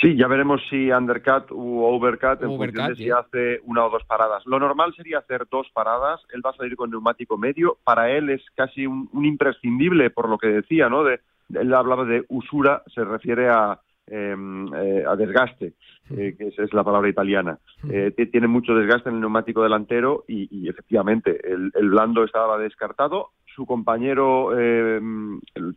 Sí, 0.00 0.16
ya 0.16 0.28
veremos 0.28 0.62
si 0.70 0.90
undercut 0.90 1.50
u 1.50 1.82
overcut 1.84 2.42
en 2.42 2.48
Overcut, 2.48 2.76
función 2.76 2.88
de 2.88 2.94
si 2.96 3.04
yeah. 3.04 3.18
hace 3.18 3.60
una 3.64 3.84
o 3.84 3.90
dos 3.90 4.02
paradas. 4.04 4.46
Lo 4.46 4.58
normal 4.58 4.94
sería 4.94 5.18
hacer 5.18 5.46
dos 5.50 5.68
paradas. 5.74 6.20
Él 6.32 6.40
va 6.44 6.50
a 6.50 6.56
salir 6.56 6.74
con 6.74 6.90
neumático 6.90 7.36
medio. 7.36 7.76
Para 7.84 8.10
él 8.10 8.30
es 8.30 8.42
casi 8.54 8.86
un, 8.86 9.10
un 9.12 9.26
imprescindible, 9.26 10.08
por 10.08 10.30
lo 10.30 10.38
que 10.38 10.46
decía, 10.46 10.88
¿no? 10.88 11.04
De, 11.04 11.20
él 11.52 11.74
hablaba 11.74 12.04
de 12.04 12.24
usura, 12.28 12.82
se 12.94 13.04
refiere 13.04 13.50
a, 13.50 13.78
eh, 14.06 14.34
eh, 14.76 15.04
a 15.06 15.16
desgaste, 15.16 15.74
eh, 16.10 16.34
que 16.38 16.48
esa 16.48 16.62
es 16.62 16.72
la 16.72 16.82
palabra 16.82 17.10
italiana. 17.10 17.58
Eh, 17.90 18.12
tiene 18.32 18.46
mucho 18.46 18.74
desgaste 18.74 19.10
en 19.10 19.16
el 19.16 19.20
neumático 19.20 19.62
delantero 19.62 20.24
y, 20.26 20.48
y 20.50 20.68
efectivamente 20.68 21.40
el, 21.46 21.72
el 21.74 21.90
blando 21.90 22.24
estaba 22.24 22.56
descartado. 22.56 23.32
Su 23.54 23.66
compañero 23.66 24.58
eh, 24.58 25.00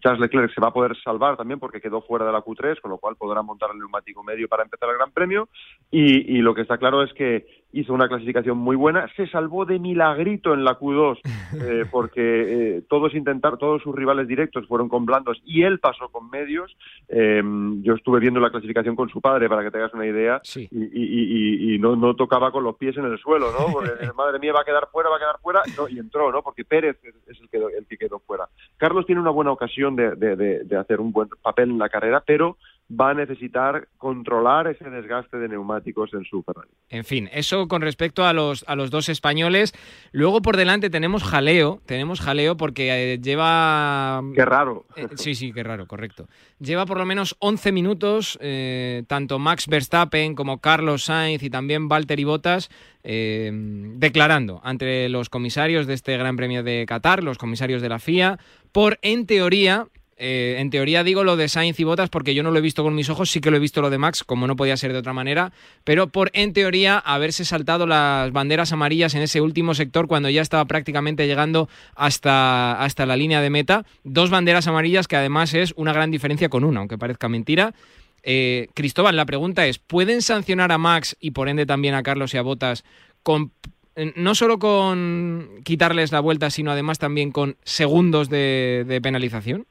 Charles 0.01 0.22
Leclerc 0.22 0.53
se 0.53 0.62
va 0.62 0.68
a 0.68 0.74
poder 0.74 0.96
salvar 1.03 1.38
también 1.38 1.60
porque 1.60 1.82
quedó 1.82 2.01
fuera 2.01 2.25
de 2.25 2.32
la 2.32 2.44
Q3, 2.44 2.80
con 2.82 2.92
lo 2.92 2.98
cual 2.98 3.15
podrá 3.15 3.42
montar 3.42 3.70
el 3.74 3.80
neumático 3.80 4.24
medio 4.24 4.48
para 4.48 4.63
empezar 4.63 4.89
el 4.89 4.98
Gran 4.98 5.12
Premio. 5.12 5.50
Y, 5.92 6.38
y 6.38 6.42
lo 6.42 6.53
que 6.53 6.62
está 6.62 6.77
claro 6.77 7.03
es 7.03 7.13
que 7.13 7.62
hizo 7.74 7.94
una 7.94 8.08
clasificación 8.08 8.58
muy 8.58 8.75
buena. 8.75 9.08
Se 9.15 9.27
salvó 9.27 9.65
de 9.65 9.80
milagrito 9.80 10.53
en 10.53 10.63
la 10.63 10.80
Q2 10.80 11.20
eh, 11.62 11.86
porque 11.92 12.77
eh, 12.77 12.82
todos 12.88 13.13
intentaron, 13.15 13.60
todos 13.60 13.82
sus 13.82 13.94
rivales 13.96 14.27
directos 14.27 14.68
fueron 14.68 14.88
con 14.89 15.06
blandos 15.06 15.42
y 15.44 15.63
él 15.63 15.80
pasó 15.80 16.10
con 16.10 16.30
medios. 16.30 16.75
Eh, 17.10 17.42
yo 17.82 17.94
estuve 17.96 18.20
viendo 18.20 18.39
la 18.39 18.50
clasificación 18.51 18.96
con 18.96 19.10
su 19.10 19.20
padre 19.22 19.50
para 19.50 19.63
que 19.63 19.72
te 19.72 19.77
hagas 19.80 19.94
una 19.94 20.06
idea 20.06 20.39
Sí. 20.44 20.68
y, 20.72 20.84
y- 20.84 20.92
y- 21.74 21.75
y 21.75 21.80
no, 21.80 21.96
no 21.96 22.15
tocaba 22.15 22.51
con 22.51 22.63
los 22.63 22.75
pies 22.77 22.96
en 22.98 23.06
el 23.06 23.18
suelo, 23.20 23.48
¿no? 23.51 23.72
Porque 23.74 23.89
madre 24.15 24.39
mía 24.39 24.53
va 24.53 24.62
a 24.62 24.65
quedar 24.65 24.88
fuera, 24.92 25.10
va 25.10 25.18
a 25.18 25.20
quedar 25.20 25.39
fuera 25.42 25.62
no, 25.77 25.88
y 25.89 26.00
entró, 26.00 26.32
¿no? 26.32 26.42
Porque 26.42 26.63
Pérez 26.65 26.98
es 27.27 27.39
el 27.42 27.50
que, 27.50 27.58
el 27.58 27.86
que 27.88 27.98
quedó 27.98 28.20
fuera. 28.20 28.48
Carlos 28.77 29.06
tiene 29.06 29.22
una 29.22 29.32
buena 29.32 29.51
ocasión 29.51 29.96
de, 29.96 30.15
de- 30.15 30.36
de- 30.36 30.63
de 30.63 30.77
hacer 30.77 31.00
un 31.01 31.12
buen 31.12 31.30
papel 31.42 31.72
en 31.72 31.80
la 31.80 31.89
carrera, 31.89 32.24
pero 32.25 32.58
va 32.90 33.12
a 33.12 33.13
necesitar 33.13 33.88
controlar 33.98 34.68
ese 34.68 34.90
desgaste 34.90 35.38
de 35.38 35.48
neumáticos 35.48 36.13
en 36.13 36.25
su 36.25 36.44
Ferrari. 36.44 36.70
En 36.90 37.04
fin, 37.04 37.30
eso 37.32 37.68
con 37.68 37.82
respecto 37.82 38.25
a 38.25 38.34
los, 38.34 38.63
a 38.68 38.75
los 38.75 38.92
dos 38.92 39.10
españoles. 39.10 39.74
Luego 40.12 40.42
por 40.42 40.58
delante 40.58 40.90
tenemos 40.90 41.24
jaleo, 41.24 41.82
tenemos 41.86 42.22
jaleo 42.22 42.58
porque 42.58 43.13
eh, 43.13 43.20
lleva... 43.20 44.22
Qué 44.36 44.46
raro. 44.46 44.86
Eh, 44.96 45.08
sí, 45.16 45.34
sí, 45.34 45.54
qué 45.54 45.63
raro, 45.63 45.88
correcto. 45.88 46.28
Lleva 46.60 46.86
por 46.86 46.98
lo 46.98 47.06
menos 47.06 47.36
11 47.40 47.72
minutos, 47.72 48.38
eh, 48.42 49.04
tanto 49.08 49.40
Max 49.40 49.68
Verstappen 49.68 50.36
como 50.36 50.60
Carlos 50.60 51.06
Sainz 51.06 51.42
y 51.44 51.50
también 51.50 51.88
Valtteri 51.88 52.24
Bottas 52.24 52.70
declarando 53.06 54.62
ante 54.63 55.10
los 55.10 55.28
comisarios 55.28 55.88
de 55.88 55.94
este 55.94 56.18
Gran 56.18 56.38
Premio 56.38 56.63
de 56.63 56.86
Qatar, 56.88 57.22
los 57.22 57.38
comisarios 57.38 57.82
de 57.82 57.90
la 57.90 58.00
FIA, 58.00 58.40
por, 58.72 58.98
en 59.02 59.25
teoría, 59.25 59.88
eh, 60.17 60.58
en 60.60 60.70
teoría 60.70 61.03
digo 61.03 61.24
lo 61.24 61.36
de 61.36 61.50
Sainz 61.50 61.79
y 61.79 61.84
Bottas 61.84 62.10
porque 62.10 62.36
yo 62.36 62.43
no 62.43 62.51
lo 62.51 62.60
he 62.60 62.62
visto 62.62 62.84
con 62.84 62.93
mis 62.93 63.10
ojos, 63.10 63.32
sí 63.32 63.41
que 63.41 63.50
lo 63.50 63.58
he 63.58 63.60
visto 63.60 63.82
lo 63.82 63.89
de 63.89 63.98
Max, 63.98 64.24
como 64.24 64.48
no 64.48 64.55
podía 64.55 64.77
ser 64.77 64.93
de 64.93 65.00
otra 65.00 65.13
manera, 65.13 65.51
pero 65.84 66.08
por 66.08 66.29
en 66.34 66.53
teoría 66.53 66.98
haberse 67.00 67.46
saltado 67.46 67.88
las 67.88 68.32
banderas 68.32 68.72
amarillas 68.72 69.15
en 69.15 69.24
ese 69.24 69.41
último 69.41 69.74
sector 69.74 70.08
cuando 70.08 70.29
ya 70.29 70.41
estaba 70.41 70.65
prácticamente 70.65 71.25
llegando 71.25 71.67
hasta, 71.96 72.82
hasta 72.82 73.05
la 73.05 73.17
línea 73.17 73.41
de 73.41 73.50
meta. 73.50 73.86
Dos 74.03 74.29
banderas 74.29 74.67
amarillas 74.67 75.08
que 75.08 75.15
además 75.15 75.53
es 75.53 75.74
una 75.75 75.93
gran 75.93 76.12
diferencia 76.12 76.50
con 76.50 76.63
una, 76.63 76.79
aunque 76.79 76.98
parezca 76.98 77.27
mentira. 77.27 77.74
Eh, 78.22 78.67
Cristóbal, 78.74 79.15
la 79.15 79.25
pregunta 79.25 79.65
es, 79.65 79.79
¿pueden 79.79 80.22
sancionar 80.22 80.72
a 80.72 80.77
Max 80.77 81.17
y 81.20 81.32
por 81.32 81.50
ende 81.50 81.65
también 81.65 81.96
a 81.96 82.03
Carlos 82.03 82.34
y 82.34 82.38
a 82.38 82.41
Bottas 82.41 82.86
con 83.24 83.51
eh, 83.96 84.13
no 84.15 84.36
solo 84.36 84.60
con 84.60 85.50
quitarles 85.63 86.12
la 86.12 86.20
vuelta, 86.20 86.50
sino 86.50 86.72
además 86.72 87.00
también 87.00 87.32
con 87.32 87.58
segundos 87.63 88.29
de 88.29 89.00
penalización? 89.03 89.65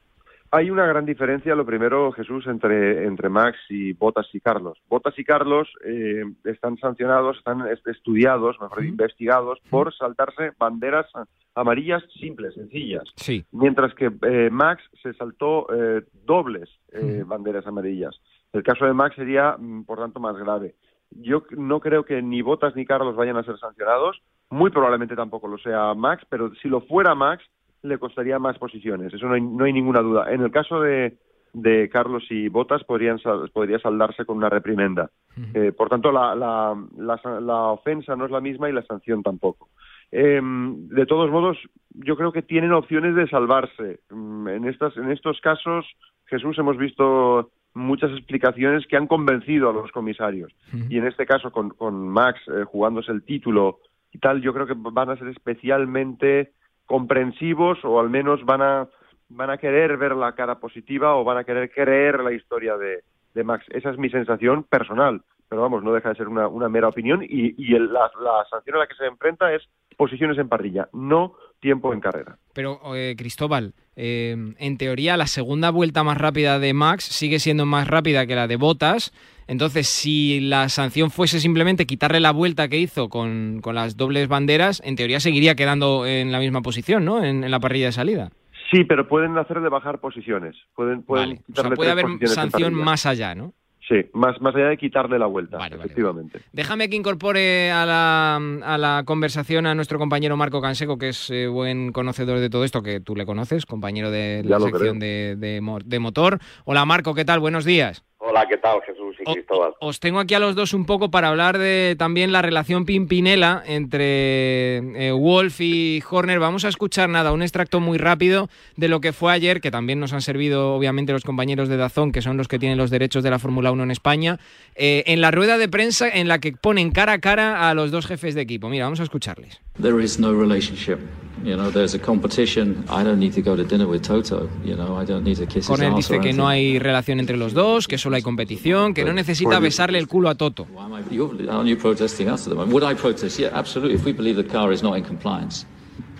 Hay 0.54 0.70
una 0.70 0.84
gran 0.86 1.06
diferencia, 1.06 1.54
lo 1.54 1.64
primero, 1.64 2.12
Jesús, 2.12 2.46
entre, 2.46 3.04
entre 3.06 3.30
Max 3.30 3.56
y 3.70 3.94
Botas 3.94 4.26
y 4.34 4.40
Carlos. 4.40 4.78
Botas 4.86 5.18
y 5.18 5.24
Carlos 5.24 5.66
eh, 5.82 6.24
están 6.44 6.76
sancionados, 6.76 7.38
están 7.38 7.66
est- 7.68 7.86
estudiados, 7.88 8.60
mejor 8.60 8.84
investigados, 8.84 9.58
por 9.70 9.94
saltarse 9.94 10.52
banderas 10.58 11.06
amarillas 11.54 12.02
simples, 12.20 12.52
sencillas. 12.54 13.04
Sí. 13.16 13.46
Mientras 13.50 13.94
que 13.94 14.10
eh, 14.22 14.50
Max 14.50 14.82
se 15.02 15.14
saltó 15.14 15.66
eh, 15.74 16.02
dobles 16.24 16.68
eh, 16.92 17.24
banderas 17.26 17.66
amarillas. 17.66 18.14
El 18.52 18.62
caso 18.62 18.84
de 18.84 18.92
Max 18.92 19.16
sería, 19.16 19.56
mm, 19.58 19.84
por 19.84 19.98
tanto, 20.00 20.20
más 20.20 20.36
grave. 20.36 20.74
Yo 21.10 21.44
no 21.56 21.80
creo 21.80 22.04
que 22.04 22.20
ni 22.20 22.42
Botas 22.42 22.76
ni 22.76 22.84
Carlos 22.84 23.16
vayan 23.16 23.38
a 23.38 23.42
ser 23.44 23.58
sancionados. 23.58 24.20
Muy 24.50 24.70
probablemente 24.70 25.16
tampoco 25.16 25.48
lo 25.48 25.56
sea 25.56 25.94
Max, 25.94 26.24
pero 26.28 26.54
si 26.56 26.68
lo 26.68 26.82
fuera 26.82 27.14
Max, 27.14 27.42
le 27.82 27.98
costaría 27.98 28.38
más 28.38 28.58
posiciones. 28.58 29.12
Eso 29.12 29.26
no 29.26 29.34
hay, 29.34 29.40
no 29.40 29.64
hay 29.64 29.72
ninguna 29.72 30.00
duda. 30.00 30.32
En 30.32 30.42
el 30.42 30.50
caso 30.50 30.80
de, 30.80 31.16
de 31.52 31.88
Carlos 31.88 32.24
y 32.30 32.48
Botas, 32.48 32.84
podrían 32.84 33.18
podría 33.52 33.78
saldarse 33.78 34.24
con 34.24 34.36
una 34.36 34.48
reprimenda. 34.48 35.10
Eh, 35.54 35.72
por 35.72 35.88
tanto, 35.88 36.12
la, 36.12 36.34
la, 36.34 36.76
la, 36.96 37.40
la 37.40 37.56
ofensa 37.72 38.16
no 38.16 38.26
es 38.26 38.30
la 38.30 38.40
misma 38.40 38.68
y 38.68 38.72
la 38.72 38.82
sanción 38.82 39.22
tampoco. 39.22 39.68
Eh, 40.10 40.40
de 40.42 41.06
todos 41.06 41.30
modos, 41.30 41.56
yo 41.90 42.16
creo 42.16 42.32
que 42.32 42.42
tienen 42.42 42.72
opciones 42.72 43.14
de 43.14 43.26
salvarse. 43.28 44.00
Mm, 44.10 44.48
En, 44.48 44.64
estas, 44.66 44.96
en 44.96 45.10
estos 45.10 45.40
casos, 45.40 45.86
Jesús, 46.26 46.58
hemos 46.58 46.76
visto 46.76 47.50
muchas 47.74 48.10
explicaciones 48.10 48.86
que 48.86 48.98
han 48.98 49.06
convencido 49.06 49.70
a 49.70 49.72
los 49.72 49.90
comisarios. 49.90 50.52
Y 50.90 50.98
en 50.98 51.06
este 51.06 51.24
caso, 51.24 51.50
con, 51.50 51.70
con 51.70 52.08
Max 52.08 52.40
eh, 52.48 52.64
jugándose 52.64 53.10
el 53.10 53.22
título 53.22 53.78
y 54.12 54.18
tal, 54.18 54.42
yo 54.42 54.52
creo 54.52 54.66
que 54.66 54.74
van 54.76 55.08
a 55.08 55.16
ser 55.16 55.28
especialmente 55.28 56.52
comprensivos 56.86 57.78
o 57.84 57.98
al 58.00 58.10
menos 58.10 58.44
van 58.44 58.62
a, 58.62 58.88
van 59.28 59.50
a 59.50 59.58
querer 59.58 59.96
ver 59.96 60.14
la 60.14 60.34
cara 60.34 60.56
positiva 60.60 61.14
o 61.16 61.24
van 61.24 61.38
a 61.38 61.44
querer 61.44 61.70
creer 61.70 62.20
la 62.20 62.32
historia 62.32 62.76
de, 62.76 63.02
de 63.34 63.44
Max. 63.44 63.64
Esa 63.70 63.90
es 63.90 63.98
mi 63.98 64.10
sensación 64.10 64.64
personal, 64.64 65.22
pero 65.48 65.62
vamos, 65.62 65.82
no 65.82 65.92
deja 65.92 66.10
de 66.10 66.14
ser 66.16 66.28
una, 66.28 66.48
una 66.48 66.68
mera 66.68 66.88
opinión 66.88 67.22
y, 67.22 67.54
y 67.56 67.74
el- 67.74 67.92
la, 67.92 68.10
la 68.20 68.44
sanción 68.50 68.76
a 68.76 68.80
la 68.80 68.86
que 68.86 68.94
se 68.94 69.06
enfrenta 69.06 69.52
es 69.52 69.62
posiciones 69.96 70.38
en 70.38 70.48
parrilla, 70.48 70.88
no 70.92 71.34
tiempo 71.62 71.94
en 71.94 72.00
carrera. 72.00 72.36
Pero, 72.52 72.80
eh, 72.94 73.14
Cristóbal, 73.16 73.72
eh, 73.96 74.36
en 74.58 74.76
teoría 74.76 75.16
la 75.16 75.26
segunda 75.26 75.70
vuelta 75.70 76.02
más 76.02 76.18
rápida 76.18 76.58
de 76.58 76.74
Max 76.74 77.04
sigue 77.04 77.38
siendo 77.38 77.64
más 77.64 77.88
rápida 77.88 78.26
que 78.26 78.34
la 78.34 78.46
de 78.46 78.56
Botas. 78.56 79.14
Entonces, 79.46 79.86
si 79.86 80.40
la 80.40 80.68
sanción 80.68 81.10
fuese 81.10 81.40
simplemente 81.40 81.86
quitarle 81.86 82.20
la 82.20 82.32
vuelta 82.32 82.68
que 82.68 82.78
hizo 82.78 83.08
con, 83.08 83.60
con 83.62 83.74
las 83.74 83.96
dobles 83.96 84.28
banderas, 84.28 84.82
en 84.84 84.96
teoría 84.96 85.20
seguiría 85.20 85.54
quedando 85.54 86.04
en 86.06 86.32
la 86.32 86.38
misma 86.38 86.60
posición, 86.60 87.04
¿no? 87.04 87.24
En, 87.24 87.44
en 87.44 87.50
la 87.50 87.60
parrilla 87.60 87.86
de 87.86 87.92
salida. 87.92 88.30
Sí, 88.70 88.84
pero 88.84 89.06
pueden 89.06 89.36
hacer 89.38 89.60
de 89.60 89.68
bajar 89.68 90.00
posiciones. 90.00 90.56
Pueden, 90.74 91.02
pueden 91.02 91.28
Vale. 91.28 91.42
O 91.52 91.60
sea, 91.60 91.70
puede 91.70 91.90
haber 91.90 92.06
sanción 92.26 92.74
más 92.74 93.06
allá, 93.06 93.34
¿no? 93.34 93.52
Sí, 93.88 93.96
más, 94.12 94.40
más 94.40 94.54
allá 94.54 94.68
de 94.68 94.76
quitarle 94.76 95.18
la 95.18 95.26
vuelta, 95.26 95.58
efectivamente. 95.66 96.40
Déjame 96.52 96.88
que 96.88 96.96
incorpore 96.96 97.72
a 97.72 97.84
la, 97.84 98.36
a 98.36 98.78
la 98.78 99.02
conversación 99.04 99.66
a 99.66 99.74
nuestro 99.74 99.98
compañero 99.98 100.36
Marco 100.36 100.60
Canseco, 100.60 100.98
que 100.98 101.08
es 101.08 101.30
eh, 101.30 101.48
buen 101.48 101.90
conocedor 101.90 102.38
de 102.38 102.48
todo 102.48 102.64
esto, 102.64 102.82
que 102.82 103.00
tú 103.00 103.16
le 103.16 103.26
conoces, 103.26 103.66
compañero 103.66 104.10
de 104.10 104.44
la 104.44 104.60
sección 104.60 105.00
de, 105.00 105.36
de 105.36 105.98
motor. 105.98 106.38
Hola 106.64 106.84
Marco, 106.84 107.14
¿qué 107.14 107.24
tal? 107.24 107.40
Buenos 107.40 107.64
días. 107.64 108.04
Hola, 108.24 108.46
¿qué 108.48 108.56
tal, 108.56 108.80
Jesús 108.82 109.16
y 109.18 109.24
Cristóbal? 109.24 109.74
Os 109.80 109.98
tengo 109.98 110.20
aquí 110.20 110.34
a 110.34 110.38
los 110.38 110.54
dos 110.54 110.74
un 110.74 110.86
poco 110.86 111.10
para 111.10 111.26
hablar 111.26 111.58
de 111.58 111.96
también 111.98 112.30
la 112.30 112.40
relación 112.40 112.84
Pimpinela 112.84 113.64
entre 113.66 114.76
eh, 114.76 115.10
Wolf 115.10 115.60
y 115.60 116.00
Horner. 116.08 116.38
Vamos 116.38 116.64
a 116.64 116.68
escuchar 116.68 117.08
nada, 117.08 117.32
un 117.32 117.42
extracto 117.42 117.80
muy 117.80 117.98
rápido 117.98 118.48
de 118.76 118.86
lo 118.86 119.00
que 119.00 119.12
fue 119.12 119.32
ayer, 119.32 119.60
que 119.60 119.72
también 119.72 119.98
nos 119.98 120.12
han 120.12 120.22
servido 120.22 120.76
obviamente 120.76 121.12
los 121.12 121.24
compañeros 121.24 121.68
de 121.68 121.76
Dazón, 121.76 122.12
que 122.12 122.22
son 122.22 122.36
los 122.36 122.46
que 122.46 122.60
tienen 122.60 122.78
los 122.78 122.90
derechos 122.90 123.24
de 123.24 123.30
la 123.30 123.40
Fórmula 123.40 123.72
1 123.72 123.82
en 123.82 123.90
España, 123.90 124.38
eh, 124.76 125.02
en 125.06 125.20
la 125.20 125.32
rueda 125.32 125.58
de 125.58 125.68
prensa 125.68 126.08
en 126.08 126.28
la 126.28 126.38
que 126.38 126.52
ponen 126.52 126.92
cara 126.92 127.14
a 127.14 127.18
cara 127.18 127.68
a 127.68 127.74
los 127.74 127.90
dos 127.90 128.06
jefes 128.06 128.36
de 128.36 128.42
equipo. 128.42 128.68
Mira, 128.68 128.84
vamos 128.84 129.00
a 129.00 129.02
escucharles. 129.02 129.60
There 129.80 130.00
is 130.00 130.20
no 130.20 130.32
relationship. 130.32 130.98
You 131.44 131.56
know, 131.56 131.70
there's 131.70 131.94
a 131.94 131.98
competition. 131.98 132.84
I 132.88 133.02
don't 133.02 133.18
need 133.18 133.34
to 133.34 133.42
go 133.42 133.56
to 133.56 133.64
dinner 133.64 133.86
with 133.86 134.02
Toto. 134.02 134.48
You 134.64 134.76
know, 134.76 134.96
I 134.96 135.04
don't 135.04 135.24
need 135.24 135.38
to 135.38 135.46
kiss 135.46 135.66
his 135.66 135.68
Horner 135.68 135.86
ass 135.86 135.96
dice 135.96 136.20
que 136.20 136.32
no 136.32 136.46
hay 136.46 136.78
relación 136.78 137.18
entre 137.18 137.36
los 137.36 137.52
dos, 137.52 137.88
que 137.88 137.98
solo 137.98 138.14
hay 138.14 138.22
competición, 138.22 138.94
que 138.94 139.04
no 139.04 139.12
necesita 139.12 139.58
besarle 139.58 139.98
el 139.98 140.06
culo 140.06 140.28
a 140.28 140.36
Toto. 140.36 140.66
You're, 141.10 141.50
aren't 141.50 141.68
you 141.68 141.76
protesting 141.76 142.28
us 142.28 142.46
at 142.46 142.50
the 142.50 142.54
moment? 142.54 142.72
Would 142.72 142.84
I 142.84 142.94
protest? 142.94 143.40
Yeah, 143.40 143.50
absolutely. 143.52 143.96
If 143.96 144.04
we 144.04 144.12
believe 144.12 144.36
the 144.36 144.48
car 144.48 144.72
is 144.72 144.82
not 144.82 144.96
in 144.96 145.04
compliance, 145.04 145.66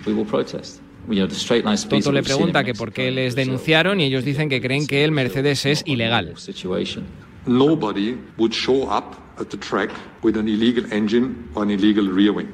we 0.07 0.13
will 0.13 0.27
protest. 0.27 0.81
You 1.09 1.21
know, 1.21 1.27
the 1.29 1.35
straight 1.35 1.65
line 1.65 1.77
speeds 1.77 2.05
Toto 2.05 2.13
le 2.13 2.23
pregunta 2.23 2.65
que 2.65 2.75
por 2.75 2.93
qué 2.93 3.11
les 3.11 3.35
denunciaron 3.35 4.01
y 4.01 4.05
ellos 4.05 4.25
dicen 4.25 4.49
que 4.49 4.61
creen 4.61 4.87
que 4.87 5.05
el 5.05 5.13
Mercedes 5.13 5.67
es 5.67 5.83
ilegal. 5.87 6.35
Nobody 7.45 8.17
would 8.39 8.53
show 8.53 8.89
up 8.89 9.17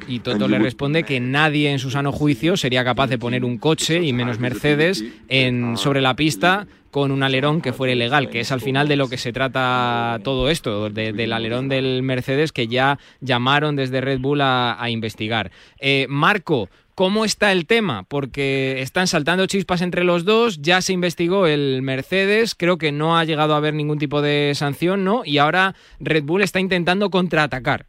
Y 0.08 0.20
Toto 0.20 0.46
le 0.48 0.56
responde 0.64 1.02
que 1.04 1.20
nadie 1.20 1.70
en 1.70 1.78
su 1.78 1.90
sano 1.90 2.12
juicio 2.12 2.56
sería 2.56 2.84
capaz 2.84 3.08
de 3.08 3.18
poner 3.18 3.44
un 3.44 3.58
coche, 3.58 4.02
y 4.04 4.12
menos 4.12 4.38
Mercedes, 4.38 5.04
en, 5.28 5.76
sobre 5.76 6.00
la 6.00 6.14
pista 6.16 6.66
con 6.90 7.10
un 7.12 7.22
alerón 7.22 7.60
que 7.60 7.74
fuera 7.74 7.92
ilegal, 7.92 8.30
que 8.30 8.40
es 8.40 8.50
al 8.50 8.62
final 8.62 8.88
de 8.88 8.96
lo 8.96 9.08
que 9.10 9.18
se 9.18 9.32
trata 9.32 10.18
todo 10.24 10.48
esto, 10.48 10.88
de- 10.88 11.12
del 11.12 11.32
alerón 11.34 11.68
del 11.68 12.02
Mercedes 12.02 12.50
que 12.52 12.66
ya 12.66 12.98
llamaron 13.20 13.76
desde 13.76 14.00
Red 14.00 14.20
Bull 14.20 14.40
a, 14.40 14.82
a 14.82 14.88
investigar. 14.88 15.50
Eh, 15.80 16.06
Marco, 16.08 16.70
¿Cómo 16.98 17.24
está 17.24 17.52
el 17.52 17.68
tema? 17.68 18.02
Porque 18.08 18.80
están 18.80 19.06
saltando 19.06 19.46
chispas 19.46 19.82
entre 19.82 20.02
los 20.02 20.24
dos, 20.24 20.60
ya 20.60 20.80
se 20.80 20.92
investigó 20.92 21.46
el 21.46 21.80
Mercedes, 21.80 22.56
creo 22.56 22.76
que 22.76 22.90
no 22.90 23.16
ha 23.16 23.24
llegado 23.24 23.54
a 23.54 23.58
haber 23.58 23.72
ningún 23.72 24.00
tipo 24.00 24.20
de 24.20 24.50
sanción, 24.56 25.04
¿no? 25.04 25.22
Y 25.24 25.38
ahora 25.38 25.76
Red 26.00 26.24
Bull 26.24 26.42
está 26.42 26.58
intentando 26.58 27.08
contraatacar. 27.08 27.86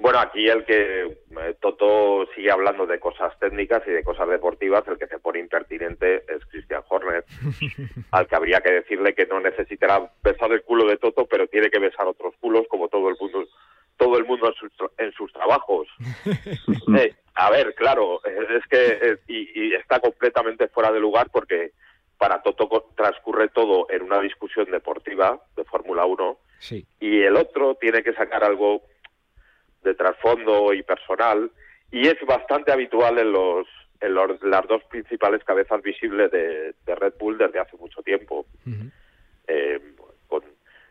Bueno, 0.00 0.18
aquí 0.18 0.48
el 0.48 0.64
que 0.64 1.04
eh, 1.04 1.54
Toto 1.60 2.26
sigue 2.34 2.50
hablando 2.50 2.84
de 2.84 2.98
cosas 2.98 3.32
técnicas 3.38 3.84
y 3.86 3.92
de 3.92 4.02
cosas 4.02 4.28
deportivas, 4.28 4.82
el 4.88 4.98
que 4.98 5.06
se 5.06 5.20
pone 5.20 5.38
impertinente 5.38 6.24
es 6.26 6.44
Christian 6.46 6.82
Horner, 6.88 7.24
al 8.10 8.26
que 8.26 8.34
habría 8.34 8.60
que 8.60 8.72
decirle 8.72 9.14
que 9.14 9.26
no 9.26 9.38
necesitará 9.38 10.10
besar 10.24 10.50
el 10.50 10.64
culo 10.64 10.84
de 10.88 10.96
Toto, 10.96 11.26
pero 11.26 11.46
tiene 11.46 11.70
que 11.70 11.78
besar 11.78 12.08
otros 12.08 12.34
culos 12.40 12.66
como 12.68 12.88
todo 12.88 13.08
el 13.08 13.14
mundo 13.20 13.46
todo 13.96 14.18
el 14.18 14.24
mundo 14.24 14.48
en 14.48 14.54
sus, 14.54 14.72
en 14.98 15.12
sus 15.12 15.32
trabajos. 15.32 15.88
Eh, 16.98 17.14
a 17.34 17.50
ver, 17.50 17.74
claro, 17.74 18.20
es 18.24 18.64
que 18.70 18.86
eh, 19.02 19.18
y, 19.28 19.60
y 19.68 19.74
está 19.74 20.00
completamente 20.00 20.68
fuera 20.68 20.90
de 20.92 21.00
lugar 21.00 21.28
porque 21.30 21.72
para 22.16 22.40
Toto 22.42 22.90
transcurre 22.96 23.48
todo 23.48 23.86
en 23.90 24.02
una 24.02 24.20
discusión 24.20 24.70
deportiva 24.70 25.38
de 25.56 25.64
Fórmula 25.64 26.06
1 26.06 26.38
Sí. 26.60 26.86
y 27.00 27.20
el 27.20 27.36
otro 27.36 27.74
tiene 27.74 28.02
que 28.02 28.14
sacar 28.14 28.42
algo 28.42 28.82
de 29.82 29.94
trasfondo 29.94 30.72
y 30.72 30.82
personal 30.82 31.50
y 31.90 32.08
es 32.08 32.16
bastante 32.26 32.72
habitual 32.72 33.18
en 33.18 33.32
los 33.32 33.66
en 34.00 34.14
los- 34.14 34.42
las 34.42 34.66
dos 34.66 34.82
principales 34.84 35.42
cabezas 35.44 35.82
visibles 35.82 36.30
de, 36.30 36.74
de 36.86 36.94
Red 36.94 37.14
Bull 37.18 37.36
desde 37.38 37.58
hace 37.60 37.76
mucho 37.76 38.02
tiempo. 38.02 38.46
Eh, 39.46 39.80
con- 40.28 40.44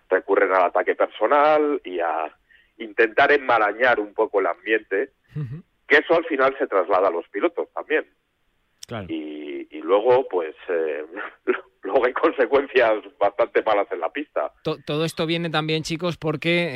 recurren 0.10 0.52
al 0.54 0.66
ataque 0.66 0.96
personal 0.96 1.82
y 1.84 2.00
a 2.00 2.32
intentar 2.78 3.32
enmarañar 3.32 4.00
un 4.00 4.14
poco 4.14 4.40
el 4.40 4.48
ambiente, 4.48 5.12
que 5.88 5.98
eso 5.98 6.16
al 6.16 6.26
final 6.26 6.56
se 6.58 6.68
traslada 6.68 7.10
a 7.10 7.12
los 7.12 7.28
pilotos 7.30 7.70
también. 7.74 8.06
Claro. 8.88 9.08
Y, 9.10 9.68
y 9.72 9.82
luego, 9.82 10.28
pues, 10.28 10.56
eh, 10.70 11.06
luego 11.96 12.08
hay 12.08 12.14
consecuencias 12.14 12.92
bastante 13.20 13.64
malas 13.64 13.88
en 13.92 14.00
la 14.00 14.10
pista. 14.10 14.52
To- 14.64 14.78
todo 14.86 15.06
esto 15.06 15.26
viene 15.26 15.50
también, 15.50 15.84
chicos, 15.84 16.18
porque, 16.18 16.70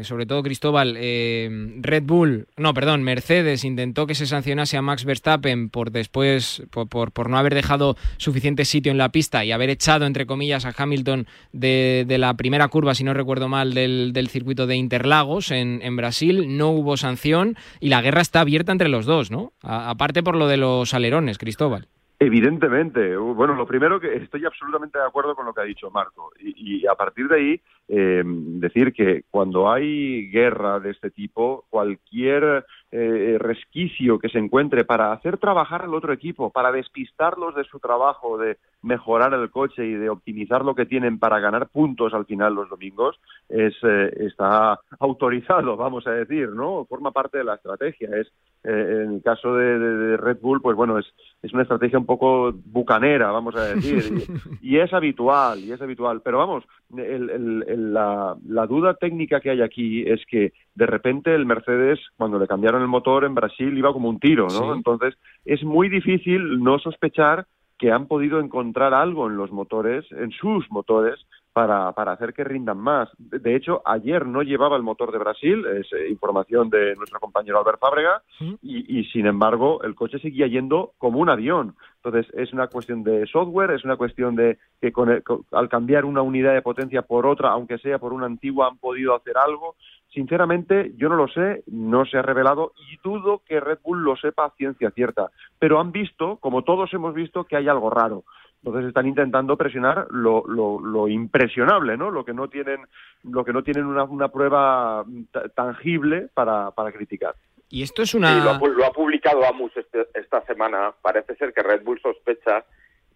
eh, 0.00 0.04
sobre 0.04 0.26
todo 0.26 0.42
Cristóbal, 0.42 0.96
eh, 0.98 1.48
Red 1.80 2.02
Bull, 2.04 2.48
no, 2.56 2.74
perdón, 2.74 3.02
Mercedes 3.02 3.64
intentó 3.64 4.06
que 4.06 4.14
se 4.14 4.26
sancionase 4.26 4.76
a 4.76 4.82
Max 4.82 5.04
Verstappen 5.04 5.70
por 5.70 5.90
después, 5.90 6.62
por, 6.70 6.88
por, 6.88 7.30
no 7.30 7.38
haber 7.38 7.54
dejado 7.54 7.96
suficiente 8.18 8.64
sitio 8.64 8.92
en 8.92 8.98
la 8.98 9.10
pista 9.10 9.44
y 9.44 9.52
haber 9.52 9.70
echado, 9.70 10.06
entre 10.06 10.26
comillas, 10.26 10.66
a 10.66 10.74
Hamilton 10.76 11.26
de, 11.52 12.04
la 12.18 12.34
primera 12.34 12.68
curva, 12.68 12.94
si 12.94 13.04
no 13.04 13.14
recuerdo 13.14 13.48
mal, 13.48 13.72
del, 13.74 14.12
del 14.12 14.28
circuito 14.28 14.66
de 14.66 14.76
Interlagos 14.76 15.50
en, 15.50 15.96
Brasil. 15.96 16.56
No 16.58 16.70
hubo 16.70 16.96
sanción 16.96 17.56
y 17.80 17.88
la 17.88 18.02
guerra 18.02 18.20
está 18.20 18.40
abierta 18.40 18.72
entre 18.72 18.88
los 18.88 19.06
dos, 19.06 19.30
¿no? 19.30 19.52
Aparte 19.62 20.22
por 20.22 20.36
lo 20.36 20.46
de 20.46 20.56
los 20.58 20.94
alerones, 20.94 21.38
Cristóbal. 21.38 21.88
Evidentemente. 22.20 23.16
Bueno, 23.16 23.54
lo 23.54 23.66
primero 23.66 24.00
que 24.00 24.16
estoy 24.16 24.44
absolutamente 24.44 24.98
de 24.98 25.04
acuerdo 25.04 25.36
con 25.36 25.46
lo 25.46 25.54
que 25.54 25.60
ha 25.60 25.64
dicho 25.64 25.90
Marco. 25.90 26.32
Y, 26.40 26.80
y 26.80 26.86
a 26.86 26.94
partir 26.94 27.28
de 27.28 27.36
ahí, 27.36 27.60
eh, 27.86 28.22
decir 28.24 28.92
que 28.92 29.24
cuando 29.30 29.70
hay 29.70 30.28
guerra 30.30 30.80
de 30.80 30.90
este 30.90 31.10
tipo, 31.10 31.64
cualquier 31.70 32.66
eh, 32.90 33.36
resquicio 33.38 34.18
que 34.18 34.28
se 34.30 34.38
encuentre 34.38 34.84
para 34.84 35.12
hacer 35.12 35.36
trabajar 35.38 35.82
al 35.82 35.94
otro 35.94 36.12
equipo, 36.12 36.50
para 36.50 36.72
despistarlos 36.72 37.54
de 37.54 37.64
su 37.64 37.78
trabajo, 37.80 38.38
de 38.38 38.56
mejorar 38.82 39.34
el 39.34 39.50
coche 39.50 39.84
y 39.84 39.92
de 39.92 40.08
optimizar 40.08 40.64
lo 40.64 40.74
que 40.74 40.86
tienen 40.86 41.18
para 41.18 41.40
ganar 41.40 41.68
puntos 41.68 42.14
al 42.14 42.24
final 42.26 42.54
los 42.54 42.68
domingos, 42.70 43.20
es, 43.48 43.74
eh, 43.82 44.10
está 44.20 44.78
autorizado, 45.00 45.76
vamos 45.76 46.06
a 46.06 46.12
decir, 46.12 46.50
¿no? 46.50 46.84
Forma 46.86 47.10
parte 47.10 47.38
de 47.38 47.44
la 47.44 47.56
estrategia. 47.56 48.08
Es, 48.16 48.28
eh, 48.64 49.02
en 49.04 49.14
el 49.14 49.22
caso 49.22 49.54
de, 49.54 49.78
de- 49.78 49.96
de 50.08 50.16
Red 50.16 50.38
Bull, 50.40 50.60
pues 50.62 50.76
bueno, 50.76 50.98
es, 50.98 51.06
es 51.42 51.52
una 51.52 51.62
estrategia 51.62 51.98
un 51.98 52.06
poco 52.06 52.52
bucanera, 52.52 53.30
vamos 53.30 53.54
a 53.56 53.64
decir, 53.64 54.26
y, 54.62 54.62
y 54.74 54.78
es 54.78 54.92
habitual, 54.92 55.58
y 55.60 55.72
es 55.72 55.80
habitual. 55.82 56.22
Pero 56.24 56.38
vamos, 56.38 56.64
el- 56.96 57.30
el- 57.30 57.64
el- 57.68 57.92
la, 57.94 58.36
la 58.46 58.66
duda 58.66 58.94
técnica 58.94 59.40
que 59.40 59.50
hay 59.50 59.60
aquí 59.62 60.02
es 60.08 60.24
que 60.26 60.52
de 60.78 60.86
repente 60.86 61.34
el 61.34 61.44
Mercedes, 61.44 61.98
cuando 62.16 62.38
le 62.38 62.46
cambiaron 62.46 62.80
el 62.82 62.88
motor 62.88 63.24
en 63.24 63.34
Brasil, 63.34 63.76
iba 63.76 63.92
como 63.92 64.08
un 64.08 64.20
tiro, 64.20 64.44
¿no? 64.44 64.50
Sí. 64.72 64.76
Entonces, 64.76 65.14
es 65.44 65.62
muy 65.64 65.88
difícil 65.88 66.62
no 66.62 66.78
sospechar 66.78 67.46
que 67.78 67.92
han 67.92 68.06
podido 68.06 68.40
encontrar 68.40 68.92
algo 68.94 69.28
en 69.28 69.36
los 69.36 69.50
motores, 69.52 70.04
en 70.12 70.30
sus 70.32 70.68
motores, 70.70 71.16
para, 71.52 71.90
para 71.92 72.12
hacer 72.12 72.34
que 72.34 72.44
rindan 72.44 72.78
más. 72.78 73.08
De 73.18 73.56
hecho, 73.56 73.82
ayer 73.84 74.24
no 74.26 74.42
llevaba 74.42 74.76
el 74.76 74.82
motor 74.84 75.10
de 75.10 75.18
Brasil, 75.18 75.64
es 75.80 75.92
eh, 75.92 76.08
información 76.08 76.70
de 76.70 76.94
nuestro 76.94 77.18
compañero 77.18 77.58
Albert 77.58 77.80
Fábrega, 77.80 78.22
y, 78.62 78.98
y, 78.98 79.04
sin 79.06 79.26
embargo 79.26 79.82
el 79.82 79.96
coche 79.96 80.20
seguía 80.20 80.46
yendo 80.46 80.92
como 80.98 81.18
un 81.18 81.28
avión. 81.30 81.74
Entonces 82.02 82.32
es 82.34 82.52
una 82.52 82.68
cuestión 82.68 83.02
de 83.02 83.26
software, 83.26 83.72
es 83.72 83.84
una 83.84 83.96
cuestión 83.96 84.36
de 84.36 84.58
que 84.80 84.92
con 84.92 85.10
el- 85.10 85.22
con- 85.24 85.42
al 85.50 85.68
cambiar 85.68 86.04
una 86.04 86.22
unidad 86.22 86.54
de 86.54 86.62
potencia 86.62 87.02
por 87.02 87.26
otra, 87.26 87.50
aunque 87.50 87.78
sea 87.78 87.98
por 87.98 88.12
una 88.12 88.26
antigua, 88.26 88.68
han 88.68 88.78
podido 88.78 89.14
hacer 89.16 89.36
algo. 89.36 89.74
Sinceramente, 90.12 90.92
yo 90.96 91.08
no 91.08 91.16
lo 91.16 91.28
sé, 91.28 91.62
no 91.66 92.04
se 92.06 92.16
ha 92.18 92.22
revelado 92.22 92.72
y 92.90 92.96
dudo 93.02 93.42
que 93.46 93.60
Red 93.60 93.78
Bull 93.84 94.02
lo 94.02 94.16
sepa 94.16 94.46
a 94.46 94.50
ciencia 94.56 94.90
cierta. 94.90 95.30
Pero 95.58 95.78
han 95.80 95.92
visto, 95.92 96.36
como 96.38 96.62
todos 96.64 96.92
hemos 96.94 97.14
visto, 97.14 97.44
que 97.44 97.56
hay 97.56 97.68
algo 97.68 97.90
raro. 97.90 98.24
Entonces 98.64 98.88
están 98.88 99.06
intentando 99.06 99.56
presionar 99.56 100.06
lo, 100.10 100.44
lo, 100.48 100.80
lo 100.80 101.06
impresionable, 101.08 101.96
¿no? 101.96 102.10
Lo 102.10 102.24
que 102.24 102.32
no 102.32 102.48
tienen, 102.48 102.80
lo 103.22 103.44
que 103.44 103.52
no 103.52 103.62
tienen 103.62 103.84
una, 103.86 104.02
una 104.04 104.28
prueba 104.28 105.04
ta- 105.30 105.48
tangible 105.50 106.28
para, 106.34 106.70
para 106.72 106.90
criticar. 106.90 107.34
Y 107.70 107.82
esto 107.82 108.02
es 108.02 108.10
Sí, 108.10 108.18
lo, 108.18 108.26
una... 108.26 108.50
ha, 108.56 108.58
pu- 108.58 108.72
lo 108.74 108.84
ha 108.86 108.90
publicado 108.92 109.46
Amus 109.46 109.76
este- 109.76 110.08
esta 110.14 110.40
semana. 110.46 110.92
Parece 111.02 111.36
ser 111.36 111.52
que 111.52 111.62
Red 111.62 111.84
Bull 111.84 112.00
sospecha 112.00 112.64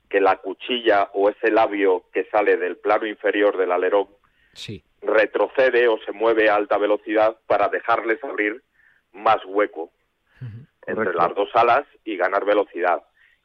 que 0.08 0.20
la 0.20 0.36
cuchilla 0.36 1.08
o 1.14 1.30
ese 1.30 1.50
labio 1.50 2.04
que 2.12 2.24
sale 2.26 2.56
del 2.58 2.76
plano 2.76 3.06
inferior 3.06 3.56
del 3.56 3.72
alerón 3.72 4.06
Sí. 4.52 4.84
retrocede 5.00 5.88
o 5.88 5.98
se 6.04 6.12
mueve 6.12 6.48
a 6.48 6.54
alta 6.56 6.78
velocidad 6.78 7.36
para 7.46 7.68
dejarles 7.68 8.22
abrir 8.24 8.62
más 9.12 9.38
hueco 9.46 9.90
entre 10.86 10.94
Correcto. 10.94 11.18
las 11.18 11.34
dos 11.34 11.48
alas 11.54 11.84
y 12.04 12.16
ganar 12.16 12.44
velocidad. 12.44 13.02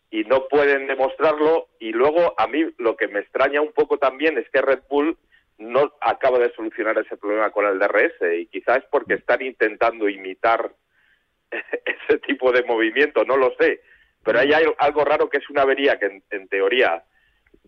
Y 0.10 0.24
no 0.24 0.48
pueden 0.48 0.88
demostrarlo 0.88 1.67
y 1.80 1.91
luego 1.91 2.34
a 2.38 2.48
mí 2.48 2.65
lo 2.78 2.96
que 2.96 3.08
me 3.08 3.20
extraña 3.20 3.62
un 3.62 3.74
poco 3.74 3.98
también 3.98 4.38
es 4.38 4.50
que 4.50 4.62
Red 4.62 4.82
Bull 4.89 5.17
no 5.60 5.91
acaba 6.02 6.39
de 6.39 6.54
solucionar 6.54 6.98
ese 6.98 7.17
problema 7.17 7.52
con 7.52 7.65
el 7.65 7.78
DRS 7.80 8.13
y 8.39 8.46
quizás 8.48 8.78
es 8.78 8.84
porque 8.89 9.15
están 9.15 9.41
intentando 9.41 10.08
imitar 10.10 10.72
ese 11.52 12.20
tipo 12.20 12.52
de 12.52 12.63
movimiento, 12.63 13.24
no 13.26 13.38
lo 13.38 13.54
sé. 13.60 13.82
Pero 14.24 14.39
hay 14.39 14.54
al- 14.54 14.76
algo 14.80 15.04
raro 15.06 15.30
que 15.30 15.38
es 15.38 15.50
una 15.50 15.62
avería 15.63 15.98
que 16.00 16.06
en, 16.08 16.24
en 16.32 16.48
teoría 16.48 17.04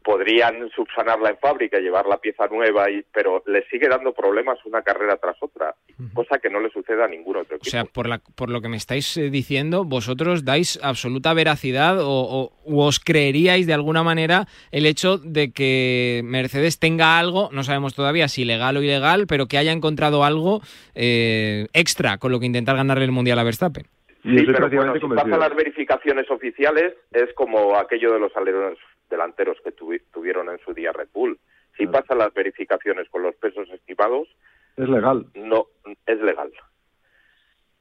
podrían 0.03 0.69
subsanarla 0.75 1.29
en 1.31 1.37
fábrica 1.37 1.79
y 1.79 1.83
llevar 1.83 2.05
la 2.07 2.17
pieza 2.17 2.47
nueva, 2.47 2.89
y, 2.89 3.03
pero 3.13 3.43
le 3.47 3.63
sigue 3.69 3.87
dando 3.87 4.13
problemas 4.13 4.57
una 4.65 4.81
carrera 4.81 5.17
tras 5.17 5.35
otra, 5.41 5.75
cosa 6.13 6.39
que 6.39 6.49
no 6.49 6.59
le 6.59 6.69
sucede 6.69 7.03
a 7.03 7.07
ningún 7.07 7.37
otro 7.37 7.55
O 7.55 7.57
equipo. 7.57 7.69
sea, 7.71 7.85
por, 7.85 8.07
la, 8.07 8.19
por 8.35 8.49
lo 8.49 8.61
que 8.61 8.69
me 8.69 8.77
estáis 8.77 9.17
eh, 9.17 9.29
diciendo, 9.29 9.83
vosotros 9.85 10.45
dais 10.45 10.79
absoluta 10.83 11.33
veracidad 11.33 11.99
o, 12.01 12.07
o- 12.09 12.51
u 12.65 12.79
os 12.81 12.99
creeríais 12.99 13.67
de 13.67 13.73
alguna 13.73 14.03
manera 14.03 14.45
el 14.71 14.85
hecho 14.85 15.17
de 15.17 15.51
que 15.51 16.21
Mercedes 16.23 16.79
tenga 16.79 17.19
algo, 17.19 17.49
no 17.51 17.63
sabemos 17.63 17.93
todavía 17.95 18.27
si 18.27 18.45
legal 18.45 18.77
o 18.77 18.81
ilegal, 18.83 19.25
pero 19.27 19.47
que 19.47 19.57
haya 19.57 19.71
encontrado 19.71 20.23
algo 20.23 20.61
eh, 20.95 21.67
extra 21.73 22.17
con 22.17 22.31
lo 22.31 22.39
que 22.39 22.45
intentar 22.45 22.75
ganarle 22.75 23.05
el 23.05 23.11
Mundial 23.11 23.39
a 23.39 23.43
Verstappen. 23.43 23.85
Sí, 24.21 24.35
pero 24.45 24.69
bueno, 24.69 24.93
si 24.99 25.07
pasan 25.15 25.39
las 25.39 25.55
verificaciones 25.55 26.29
oficiales, 26.29 26.93
es 27.13 27.33
como 27.35 27.77
aquello 27.77 28.11
de 28.13 28.19
los 28.19 28.35
alerones 28.35 28.77
delanteros 29.09 29.57
que 29.63 29.75
tuvi- 29.75 30.01
tuvieron 30.13 30.49
en 30.49 30.59
su 30.59 30.73
día 30.73 30.91
Red 30.91 31.09
Bull. 31.13 31.39
Si 31.77 31.87
pasan 31.87 32.17
las 32.17 32.33
verificaciones 32.33 33.07
con 33.09 33.23
los 33.23 33.35
pesos 33.35 33.69
estimados, 33.69 34.27
Es 34.75 34.89
legal. 34.89 35.25
no 35.35 35.67
es 36.05 36.19
legal. 36.19 36.51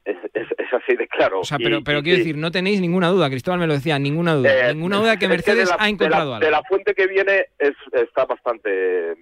Es, 0.05 0.15
es- 0.33 0.47
es 0.57 0.73
así 0.73 0.95
de 0.95 1.07
claro. 1.07 1.41
O 1.41 1.43
sea, 1.43 1.57
Y- 1.59 1.63
pero, 1.63 1.83
pero 1.83 1.99
y 1.99 2.03
quiero 2.03 2.15
sí, 2.17 2.21
decir, 2.23 2.37
no 2.37 2.49
tenéis 2.51 2.79
ninguna 2.81 3.09
duda, 3.09 3.29
Cristóbal 3.29 3.59
me 3.59 3.67
lo 3.67 3.73
decía, 3.73 3.99
ninguna 3.99 4.33
duda, 4.35 4.69
eh, 4.69 4.73
ninguna 4.73 4.97
duda 4.97 5.17
que 5.17 5.25
es 5.25 5.29
de 5.31 5.35
Mercedes 5.35 5.69
la- 5.69 5.77
ha 5.79 5.89
encontrado 5.89 6.23
de 6.25 6.29
la, 6.29 6.35
algo. 6.37 6.45
De 6.45 6.51
la 6.51 6.63
fuente 6.63 6.93
que 6.95 7.07
viene 7.07 7.45
es, 7.59 7.73
está 7.91 8.25
bastante... 8.25 9.11
Es, 9.11 9.17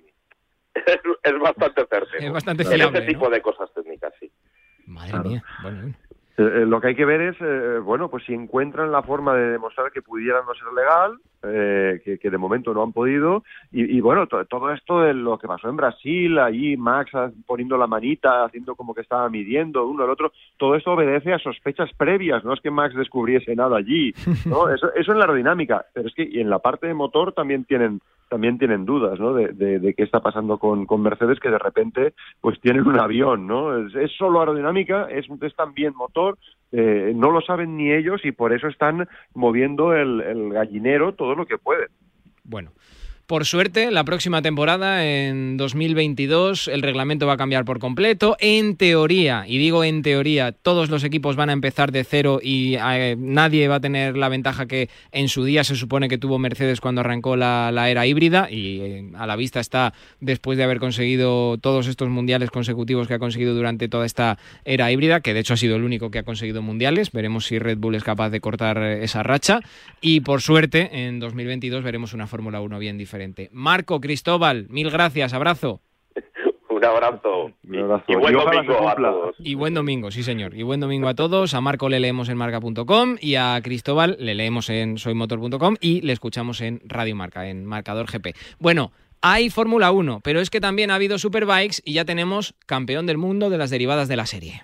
es 1.24 1.40
bastante 1.40 1.82
certero. 1.90 2.20
Es 2.20 2.32
bastante 2.32 2.64
En 2.64 2.70
fiable, 2.72 3.00
Ese 3.00 3.08
tipo 3.08 3.30
de 3.30 3.42
cosas 3.42 3.74
técnicas, 3.74 4.14
sí. 4.20 4.32
Madre 4.86 5.20
mía, 5.28 5.44
bueno, 5.64 5.82
bueno. 5.82 5.96
Eh, 6.38 6.44
eh, 6.44 6.66
lo 6.68 6.80
que 6.80 6.88
hay 6.90 6.96
que 6.96 7.06
ver 7.06 7.22
es, 7.22 7.36
eh, 7.42 7.80
bueno, 7.84 8.10
pues 8.10 8.24
si 8.26 8.34
encuentran 8.34 8.92
la 8.92 9.02
forma 9.02 9.34
de 9.36 9.52
demostrar 9.54 9.92
que 9.92 10.04
pudiera 10.04 10.40
no 10.46 10.54
ser 10.54 10.72
legal, 10.74 11.18
eh, 11.44 12.00
que, 12.06 12.20
que 12.20 12.30
de 12.30 12.38
momento 12.38 12.74
no 12.74 12.84
han 12.84 12.94
podido, 12.94 13.44
y, 13.72 13.98
y 13.98 14.02
bueno, 14.02 14.28
to- 14.28 14.46
todo 14.46 14.72
esto 14.72 15.02
de 15.02 15.14
lo 15.16 15.38
que 15.40 15.48
pasó 15.48 15.68
en 15.70 15.78
Brasil, 15.78 16.38
allí 16.38 16.78
Max 16.78 17.12
poniendo 17.46 17.76
la 17.78 17.88
manita, 17.88 18.44
haciendo 18.46 18.76
como 18.76 18.94
que 18.94 19.02
estaba 19.02 19.28
midiendo 19.30 19.88
uno 19.88 20.04
al 20.04 20.10
otro, 20.12 20.32
todo 20.58 20.76
esto 20.76 20.92
obedece 20.94 21.34
a 21.34 21.40
sospechas 21.40 21.90
previas, 21.98 22.44
no 22.44 22.54
es 22.54 22.62
que 22.62 22.70
Max 22.72 22.94
descubriese 22.96 23.56
nada 23.56 23.78
allí, 23.78 24.14
¿no? 24.46 24.70
Eso, 24.74 24.94
eso 24.94 25.12
en 25.12 25.18
la 25.20 25.26
aerodinámica, 25.26 25.86
pero 25.94 26.08
es 26.08 26.14
que 26.14 26.24
y 26.24 26.40
en 26.40 26.50
la 26.52 26.60
parte 26.60 26.86
de 26.88 26.94
motor 26.94 27.34
también 27.34 27.66
tienen 27.66 28.00
también 28.30 28.58
tienen 28.58 28.84
dudas, 28.84 29.18
¿no? 29.22 29.34
De, 29.34 29.54
de- 29.54 29.80
de 29.80 29.94
qué 29.94 30.04
está 30.04 30.20
pasando 30.20 30.58
con, 30.58 30.86
con 30.86 31.02
Mercedes, 31.02 31.40
que 31.40 31.50
de 31.50 31.58
repente 31.60 32.14
pues 32.42 32.60
tienen 32.60 32.86
un 32.86 33.00
avión, 33.00 33.48
¿no? 33.48 33.78
Es, 33.78 33.96
es 33.96 34.12
solo 34.18 34.42
aerodinámica, 34.42 35.08
es, 35.10 35.26
es 35.42 35.56
también 35.56 35.94
motor, 35.96 36.27
eh, 36.72 37.14
no 37.16 37.32
lo 37.32 37.42
saben 37.42 37.78
ni 37.78 37.92
ellos 37.92 38.26
y 38.26 38.32
por 38.32 38.54
eso 38.54 38.68
están 38.68 39.08
moviendo 39.34 39.94
el, 39.94 40.22
el 40.22 40.50
gallinero 40.54 41.14
todo 41.14 41.36
lo 41.36 41.46
que 41.46 41.58
pueden. 41.58 41.88
Bueno, 42.44 42.72
por 43.28 43.46
suerte, 43.46 43.92
la 43.92 44.06
próxima 44.06 44.42
temporada, 44.42 45.06
en 45.06 45.58
2022, 45.58 46.70
el 46.70 46.82
reglamento 46.82 47.28
va 47.28 47.34
a 47.34 47.38
cambiar 47.38 47.66
por 47.66 47.78
completo. 47.78 48.38
En 48.40 48.78
teoría, 48.78 49.44
y 49.46 49.58
digo 49.58 49.84
en 49.84 50.02
teoría, 50.02 50.54
todos 50.54 50.90
los 50.90 51.04
equipos 51.04 51.36
van 51.36 51.50
a 51.50 51.54
empezar 51.54 51.92
de 51.92 52.06
cero 52.06 52.40
y 52.42 52.76
eh, 52.76 53.18
nadie 53.20 53.68
va 53.68 53.76
a 53.76 53.80
tener 53.82 54.16
la 54.16 54.30
ventaja 54.30 54.66
que 54.66 54.90
en 55.12 55.28
su 55.28 55.44
día 55.44 55.66
se 55.66 55.76
supone 55.76 56.08
que 56.08 56.18
tuvo 56.18 56.40
Mercedes 56.40 56.80
cuando 56.80 57.02
arrancó 57.02 57.36
la, 57.36 57.70
era 57.90 58.08
híbrida 58.08 58.50
y 58.50 58.80
eh, 58.80 59.12
a 59.18 59.28
la 59.28 59.36
vista 59.36 59.60
está 59.60 59.94
después 60.22 60.58
de 60.58 60.64
haber 60.64 60.80
conseguido 60.80 61.58
todos 61.58 61.88
estos 61.88 62.08
mundiales 62.08 62.50
consecutivos 62.50 63.10
que 63.10 63.16
ha 63.16 63.20
conseguido 63.20 63.54
durante 63.54 63.90
toda 63.90 64.06
esta 64.06 64.38
era 64.64 64.90
híbrida, 64.90 65.20
que 65.20 65.34
de 65.34 65.42
hecho 65.42 65.54
ha 65.54 65.58
sido 65.58 65.76
el 65.76 65.84
único 65.84 66.12
que 66.12 66.20
ha 66.20 66.24
conseguido 66.24 66.62
mundiales. 66.62 67.12
Veremos 67.12 67.46
si 67.46 67.60
Red 67.60 67.78
Bull 67.78 67.96
es 67.96 68.06
capaz 68.06 68.30
de 68.30 68.40
cortar 68.40 68.82
esa 68.82 69.22
racha. 69.22 69.60
Y 70.00 70.22
por 70.22 70.42
suerte, 70.42 71.06
en 71.06 71.20
2022 71.20 71.84
veremos 71.84 72.14
una 72.14 72.26
Fórmula 72.26 72.62
1 72.62 72.80
bien 72.80 72.98
diferente 72.98 73.17
Marco, 73.52 74.00
Cristóbal, 74.00 74.68
mil 74.70 74.90
gracias, 74.90 75.34
abrazo. 75.34 75.82
Un 76.70 76.86
abrazo. 76.86 77.52
Y, 77.64 78.16
buen 78.16 78.34
domingo 78.34 78.88
a 78.88 78.96
todos. 78.96 79.36
Y 79.40 79.56
buen 79.56 79.74
domingo, 79.74 80.12
sí 80.12 80.22
señor. 80.22 80.56
Y 80.56 80.64
buen 80.64 80.80
domingo 80.80 81.08
a 81.08 81.16
todos. 81.16 81.54
A 81.54 81.62
Marco 81.62 81.90
le 81.90 82.00
leemos 82.00 82.30
en 82.30 82.38
marca.com 82.38 83.16
y 83.20 83.36
a 83.36 83.60
Cristóbal 83.64 84.16
le 84.20 84.36
leemos 84.36 84.70
en 84.70 84.98
soymotor.com 84.98 85.76
y 85.82 86.02
le 86.02 86.14
escuchamos 86.14 86.62
en 86.62 86.82
Radio 86.86 87.16
Marca, 87.16 87.48
en 87.48 87.66
Marcador 87.66 88.06
GP. 88.12 88.36
Bueno, 88.60 88.92
hay 89.22 89.50
Fórmula 89.50 89.92
1, 89.92 90.22
pero 90.24 90.40
es 90.40 90.50
que 90.50 90.62
también 90.62 90.92
ha 90.92 90.96
habido 90.96 91.18
Superbikes 91.18 91.82
y 91.84 91.94
ya 91.94 92.06
tenemos 92.06 92.54
campeón 92.68 93.08
del 93.08 93.18
mundo 93.18 93.50
de 93.50 93.58
las 93.58 93.72
derivadas 93.72 94.08
de 94.08 94.16
la 94.16 94.28
serie. 94.28 94.62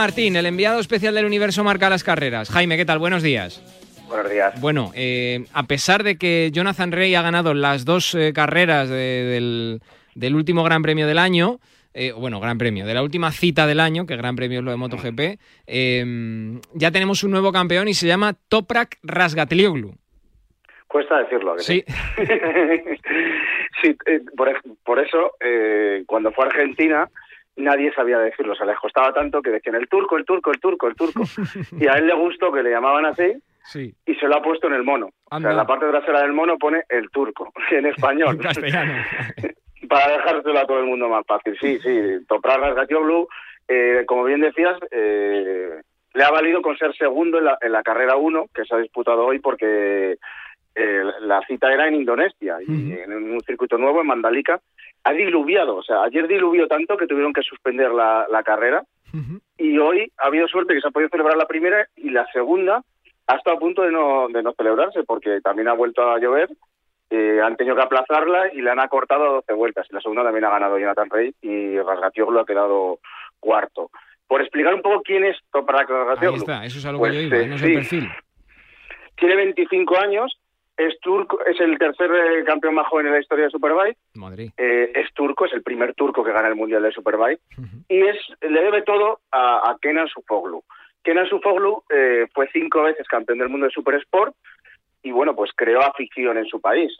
Martín, 0.00 0.34
el 0.34 0.46
enviado 0.46 0.80
especial 0.80 1.14
del 1.14 1.26
Universo 1.26 1.62
Marca 1.62 1.90
las 1.90 2.02
Carreras. 2.02 2.48
Jaime, 2.48 2.78
¿qué 2.78 2.86
tal? 2.86 2.98
Buenos 2.98 3.22
días. 3.22 3.62
Buenos 4.08 4.30
días. 4.30 4.58
Bueno, 4.58 4.92
eh, 4.94 5.44
a 5.52 5.64
pesar 5.64 6.04
de 6.04 6.16
que 6.16 6.48
Jonathan 6.54 6.90
Rey 6.90 7.14
ha 7.14 7.20
ganado 7.20 7.52
las 7.52 7.84
dos 7.84 8.14
eh, 8.14 8.32
carreras 8.32 8.88
del, 8.88 9.82
último 10.32 10.64
Gran 10.64 10.80
Premio 10.80 11.06
del 11.06 11.18
año, 11.18 11.58
eh, 11.92 12.12
bueno, 12.12 12.40
Gran 12.40 12.56
Premio, 12.56 12.86
de 12.86 12.94
la 12.94 13.02
última 13.02 13.30
cita 13.30 13.66
del 13.66 13.78
año, 13.78 14.06
que 14.06 14.16
Gran 14.16 14.36
Premio 14.36 14.60
es 14.60 14.64
lo 14.64 14.70
de 14.70 14.78
MotoGP, 14.78 15.38
ya 16.72 16.90
tenemos 16.90 17.22
un 17.22 17.32
nuevo 17.32 17.52
campeón 17.52 17.86
y 17.86 17.92
se 17.92 18.06
llama 18.06 18.32
Toprak 18.48 18.96
Rasgatlioglu. 19.02 19.92
Cuesta 20.86 21.18
decirlo, 21.18 21.58
sí. 21.58 21.84
Sí, 23.82 23.96
por, 24.34 24.50
por, 24.82 24.98
eso, 24.98 25.32
cuando 26.06 26.32
fue 26.32 26.46
a 26.46 26.48
Argentina, 26.48 27.10
nadie 27.56 27.92
sabía 27.92 28.18
decirlo. 28.18 28.52
O 28.52 28.56
sea, 28.56 28.66
les 28.66 28.78
costaba 28.78 29.12
tanto 29.12 29.42
que 29.42 29.50
decían 29.50 29.76
el 29.76 29.88
turco, 29.88 30.16
el 30.16 30.24
turco, 30.24 30.50
el 30.50 30.60
turco, 30.60 30.88
el 30.88 30.94
turco. 30.94 31.22
Y 31.78 31.86
a 31.86 31.92
él 31.94 32.06
le 32.06 32.14
gustó 32.14 32.52
que 32.52 32.62
le 32.62 32.70
llamaban 32.70 33.06
así 33.06 33.42
sí. 33.64 33.94
y 34.06 34.14
se 34.14 34.26
lo 34.26 34.36
ha 34.36 34.42
puesto 34.42 34.66
en 34.66 34.74
el 34.74 34.84
mono. 34.84 35.10
O 35.30 35.40
sea, 35.40 35.50
en 35.50 35.56
la 35.56 35.66
parte 35.66 35.88
trasera 35.88 36.22
del 36.22 36.32
mono 36.32 36.58
pone 36.58 36.82
el 36.88 37.10
turco, 37.10 37.52
en 37.70 37.86
español. 37.86 38.38
castellano. 38.42 38.94
Para 39.88 40.12
dejárselo 40.12 40.58
a 40.58 40.66
todo 40.66 40.80
el 40.80 40.86
mundo 40.86 41.08
más 41.08 41.26
fácil. 41.26 41.56
Sí, 41.60 41.78
sí, 41.80 42.24
Toprak 42.28 42.60
Rasgatioglu, 42.60 43.26
eh, 43.66 44.04
como 44.06 44.24
bien 44.24 44.40
decías, 44.40 44.78
eh, 44.90 45.80
le 46.12 46.22
ha 46.22 46.30
valido 46.30 46.62
con 46.62 46.76
ser 46.76 46.94
segundo 46.96 47.38
en 47.38 47.46
la, 47.46 47.58
en 47.60 47.72
la 47.72 47.82
carrera 47.82 48.16
1, 48.16 48.46
que 48.54 48.64
se 48.64 48.74
ha 48.74 48.78
disputado 48.78 49.24
hoy 49.24 49.40
porque 49.40 50.18
eh, 50.74 51.02
la 51.22 51.40
cita 51.46 51.72
era 51.72 51.88
en 51.88 51.96
Indonesia, 51.96 52.58
y 52.60 52.92
en 52.92 53.12
un 53.12 53.40
circuito 53.40 53.78
nuevo, 53.78 54.00
en 54.00 54.06
Mandalika, 54.06 54.60
ha 55.04 55.12
diluviado, 55.12 55.76
o 55.76 55.82
sea, 55.82 56.02
ayer 56.02 56.28
diluvió 56.28 56.66
tanto 56.66 56.96
que 56.96 57.06
tuvieron 57.06 57.32
que 57.32 57.42
suspender 57.42 57.90
la, 57.90 58.42
carrera 58.44 58.84
y 59.58 59.78
hoy 59.78 60.12
ha 60.18 60.26
habido 60.26 60.46
suerte 60.46 60.74
que 60.74 60.80
se 60.80 60.88
ha 60.88 60.92
podido 60.92 61.10
celebrar 61.10 61.36
la 61.36 61.46
primera 61.46 61.86
y 61.96 62.10
la 62.10 62.26
segunda 62.32 62.82
ha 63.26 63.36
estado 63.36 63.56
a 63.56 63.60
punto 63.60 63.82
de 63.82 63.92
no, 63.92 64.28
de 64.28 64.42
no 64.42 64.52
celebrarse 64.52 65.02
porque 65.04 65.40
también 65.40 65.68
ha 65.68 65.72
vuelto 65.74 66.02
a 66.02 66.18
llover, 66.18 66.48
eh, 67.10 67.40
han 67.42 67.56
tenido 67.56 67.76
que 67.76 67.82
aplazarla 67.82 68.52
y 68.52 68.62
le 68.62 68.70
han 68.70 68.78
acortado 68.78 69.24
a 69.24 69.32
12 69.32 69.52
vueltas. 69.54 69.86
La 69.90 70.00
segunda 70.00 70.22
también 70.22 70.44
ha 70.44 70.50
ganado 70.50 70.78
Jonathan 70.78 71.10
Rey 71.10 71.34
y 71.42 71.78
Rasgatioglu 71.78 72.38
ha 72.38 72.46
quedado 72.46 73.00
cuarto. 73.40 73.90
Por 74.28 74.40
explicar 74.42 74.74
un 74.74 74.82
poco 74.82 75.02
quién 75.02 75.24
es 75.24 75.36
Toprak 75.52 75.88
Rasgatioglu. 75.88 76.34
Ahí 76.34 76.38
está, 76.38 76.64
eso 76.64 76.78
es 76.78 76.86
algo 76.86 77.04
que 77.04 77.12
yo 77.12 77.28
pues, 77.28 77.42
iba, 77.42 77.48
no 77.48 77.58
sé 77.58 77.66
el 77.66 77.74
perfil. 77.74 78.10
Tiene 79.16 79.36
25 79.36 79.98
años, 79.98 80.39
es 80.80 80.98
turco, 81.00 81.44
es 81.44 81.60
el 81.60 81.78
tercer 81.78 82.10
eh, 82.10 82.44
campeón 82.44 82.74
más 82.74 82.86
joven 82.86 83.06
en 83.06 83.12
la 83.12 83.20
historia 83.20 83.44
de 83.44 83.50
Superbike. 83.50 83.98
Eh, 84.56 84.92
es 84.94 85.12
turco, 85.12 85.44
es 85.44 85.52
el 85.52 85.62
primer 85.62 85.94
turco 85.94 86.24
que 86.24 86.32
gana 86.32 86.48
el 86.48 86.56
mundial 86.56 86.82
de 86.82 86.92
Superbike 86.92 87.40
y 87.88 88.00
es 88.00 88.16
le 88.40 88.62
debe 88.62 88.82
todo 88.82 89.20
a, 89.30 89.76
Kenan 89.80 90.08
Sufoglu. 90.08 90.62
Kenan 91.02 91.28
Sufoglu 91.28 91.82
eh, 91.90 92.26
fue 92.32 92.48
cinco 92.52 92.82
veces 92.82 93.06
campeón 93.08 93.38
del 93.38 93.50
mundo 93.50 93.66
de 93.66 93.72
Supersport 93.72 94.34
y 95.02 95.10
bueno, 95.10 95.34
pues 95.36 95.50
creó 95.54 95.82
afición 95.82 96.38
en 96.38 96.46
su 96.46 96.60
país 96.60 96.92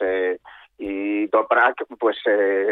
y 0.77 1.27
Toprak 1.29 1.85
pues 1.99 2.17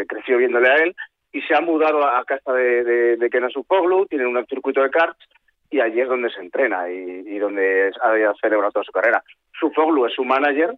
creció 0.08 0.38
viéndole 0.38 0.68
a 0.68 0.76
él 0.76 0.94
y 1.32 1.40
se 1.42 1.54
ha 1.54 1.60
mudado 1.60 2.04
a 2.04 2.24
casa 2.24 2.52
de, 2.52 2.84
de, 2.84 3.16
de 3.16 3.30
Kenan 3.30 3.50
Sufoglu, 3.50 4.06
tienen 4.06 4.28
un 4.28 4.46
circuito 4.46 4.82
de 4.82 4.90
karts 4.90 5.18
y 5.70 5.80
allí 5.80 6.00
es 6.00 6.08
donde 6.08 6.30
se 6.30 6.40
entrena 6.40 6.90
y, 6.90 7.38
donde 7.38 7.90
ha 8.02 8.34
celebrado 8.40 8.72
toda 8.72 8.84
su 8.84 8.92
carrera. 8.92 9.22
Su 9.58 9.70
Foglu 9.70 10.06
es 10.06 10.14
su 10.14 10.24
manager, 10.24 10.74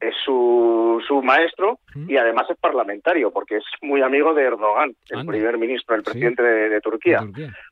es 0.00 0.14
su, 0.24 1.02
su 1.06 1.22
maestro 1.22 1.78
y 2.08 2.16
además 2.16 2.46
es 2.50 2.56
parlamentario 2.58 3.30
porque 3.30 3.58
es 3.58 3.64
muy 3.82 4.02
amigo 4.02 4.34
de 4.34 4.42
Erdogan, 4.42 4.94
el 5.10 5.26
primer 5.26 5.58
ministro, 5.58 5.94
el 5.94 6.02
presidente 6.02 6.42
de, 6.42 6.80
Turquía, 6.80 7.20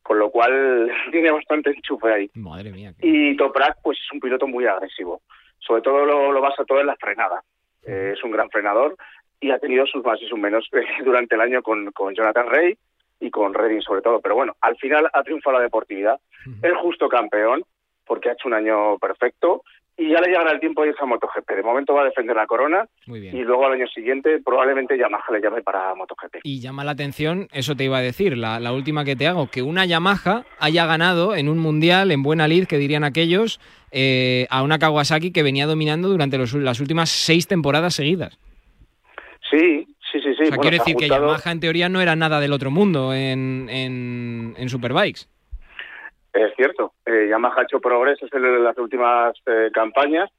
con 0.02 0.18
lo 0.18 0.30
cual 0.30 0.90
tiene 1.10 1.32
bastante 1.32 1.70
enchufe 1.70 2.12
ahí. 2.12 2.30
Madre 2.34 2.70
mía. 2.70 2.94
Y 3.00 3.36
Toprak 3.36 3.78
pues 3.82 3.98
es 3.98 4.12
un 4.12 4.20
piloto 4.20 4.46
muy 4.46 4.66
agresivo, 4.66 5.22
sobre 5.58 5.82
todo 5.82 6.04
lo, 6.04 6.32
lo 6.32 6.40
basa 6.40 6.64
todo 6.64 6.80
en 6.80 6.86
la 6.86 6.96
frenada. 6.96 7.42
Eh, 7.84 8.12
es 8.14 8.22
un 8.22 8.30
gran 8.30 8.48
frenador 8.50 8.96
y 9.40 9.50
ha 9.50 9.58
tenido 9.58 9.86
sus 9.86 10.04
más 10.04 10.20
y 10.22 10.28
sus 10.28 10.38
menos 10.38 10.68
durante 11.04 11.34
el 11.34 11.40
año 11.40 11.62
con, 11.62 11.90
con 11.92 12.14
Jonathan 12.14 12.48
Rey 12.48 12.78
y 13.20 13.30
con 13.30 13.54
Redding 13.54 13.82
sobre 13.82 14.02
todo. 14.02 14.20
Pero 14.20 14.34
bueno, 14.34 14.56
al 14.60 14.76
final 14.76 15.08
ha 15.12 15.22
triunfado 15.22 15.58
la 15.58 15.62
deportividad. 15.62 16.18
Es 16.62 16.76
justo 16.78 17.08
campeón 17.08 17.62
porque 18.06 18.30
ha 18.30 18.32
hecho 18.32 18.48
un 18.48 18.54
año 18.54 18.98
perfecto 18.98 19.62
y 20.00 20.08
ya 20.08 20.20
le 20.20 20.28
llegará 20.28 20.52
el 20.52 20.60
tiempo 20.60 20.82
de 20.82 20.88
irse 20.88 21.02
a 21.02 21.06
MotoGP. 21.06 21.50
De 21.50 21.62
momento 21.62 21.92
va 21.92 22.02
a 22.02 22.06
defender 22.06 22.34
la 22.34 22.46
corona 22.46 22.86
y 23.06 23.42
luego 23.42 23.66
al 23.66 23.74
año 23.74 23.86
siguiente 23.86 24.40
probablemente 24.42 24.96
Yamaha 24.96 25.30
le 25.30 25.42
llame 25.42 25.62
para 25.62 25.94
MotoGP. 25.94 26.38
Y 26.42 26.60
llama 26.60 26.84
la 26.84 26.92
atención, 26.92 27.48
eso 27.52 27.76
te 27.76 27.84
iba 27.84 27.98
a 27.98 28.02
decir, 28.02 28.38
la, 28.38 28.58
la 28.60 28.72
última 28.72 29.04
que 29.04 29.14
te 29.14 29.26
hago, 29.26 29.48
que 29.48 29.60
una 29.60 29.84
Yamaha 29.84 30.44
haya 30.58 30.86
ganado 30.86 31.36
en 31.36 31.50
un 31.50 31.58
mundial 31.58 32.12
en 32.12 32.22
buena 32.22 32.48
lid, 32.48 32.66
que 32.66 32.78
dirían 32.78 33.04
aquellos, 33.04 33.60
eh, 33.90 34.46
a 34.48 34.62
una 34.62 34.78
Kawasaki 34.78 35.32
que 35.32 35.42
venía 35.42 35.66
dominando 35.66 36.08
durante 36.08 36.38
las 36.38 36.80
últimas 36.80 37.10
seis 37.10 37.46
temporadas 37.46 37.94
seguidas. 37.94 38.38
Sí, 39.50 39.86
Sí, 40.10 40.20
sí, 40.20 40.34
sí. 40.34 40.42
O 40.42 40.46
sea, 40.46 40.56
quiere 40.58 40.78
decir 40.78 40.96
que 40.96 41.08
Yamaha 41.08 41.52
en 41.52 41.60
teoría 41.60 41.88
no 41.88 42.00
era 42.00 42.16
nada 42.16 42.40
del 42.40 42.52
otro 42.52 42.70
mundo 42.70 43.12
en, 43.14 43.68
en, 43.68 44.68
Superbikes. 44.68 45.26
Es 46.32 46.54
cierto. 46.56 46.94
Eh, 47.06 47.28
Yamaha 47.28 47.60
ha 47.60 47.62
hecho 47.62 47.80
progresos 47.80 48.28
en 48.32 48.64
las 48.64 48.76
últimas 48.78 49.34
eh, 49.46 49.70
campañas, 49.72 50.30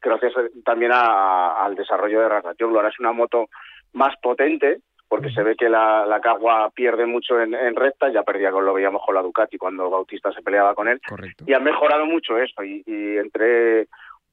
gracias 0.00 0.32
también 0.64 0.92
al 0.92 1.74
desarrollo 1.74 2.20
de 2.20 2.28
Rasgatioglu. 2.28 2.76
Ahora 2.76 2.88
es 2.88 2.98
una 2.98 3.12
moto 3.12 3.48
más 3.92 4.14
potente, 4.22 4.80
porque 5.08 5.30
se 5.30 5.42
ve 5.42 5.54
que 5.56 5.68
la, 5.68 6.04
la 6.06 6.20
Cagua 6.20 6.70
pierde 6.74 7.06
mucho 7.06 7.40
en, 7.40 7.76
recta, 7.76 8.10
ya 8.10 8.22
perdía 8.22 8.50
con 8.50 8.64
lo 8.64 8.74
veíamos 8.74 9.02
con 9.04 9.14
la 9.14 9.22
Ducati 9.22 9.56
cuando 9.56 9.90
Bautista 9.90 10.32
se 10.32 10.42
peleaba 10.42 10.74
con 10.74 10.88
él. 10.88 11.00
Correcto. 11.06 11.44
Y 11.46 11.52
ha 11.52 11.60
mejorado 11.60 12.04
mucho 12.04 12.36
eso. 12.38 12.64
Y, 12.64 12.82
entre 12.86 13.82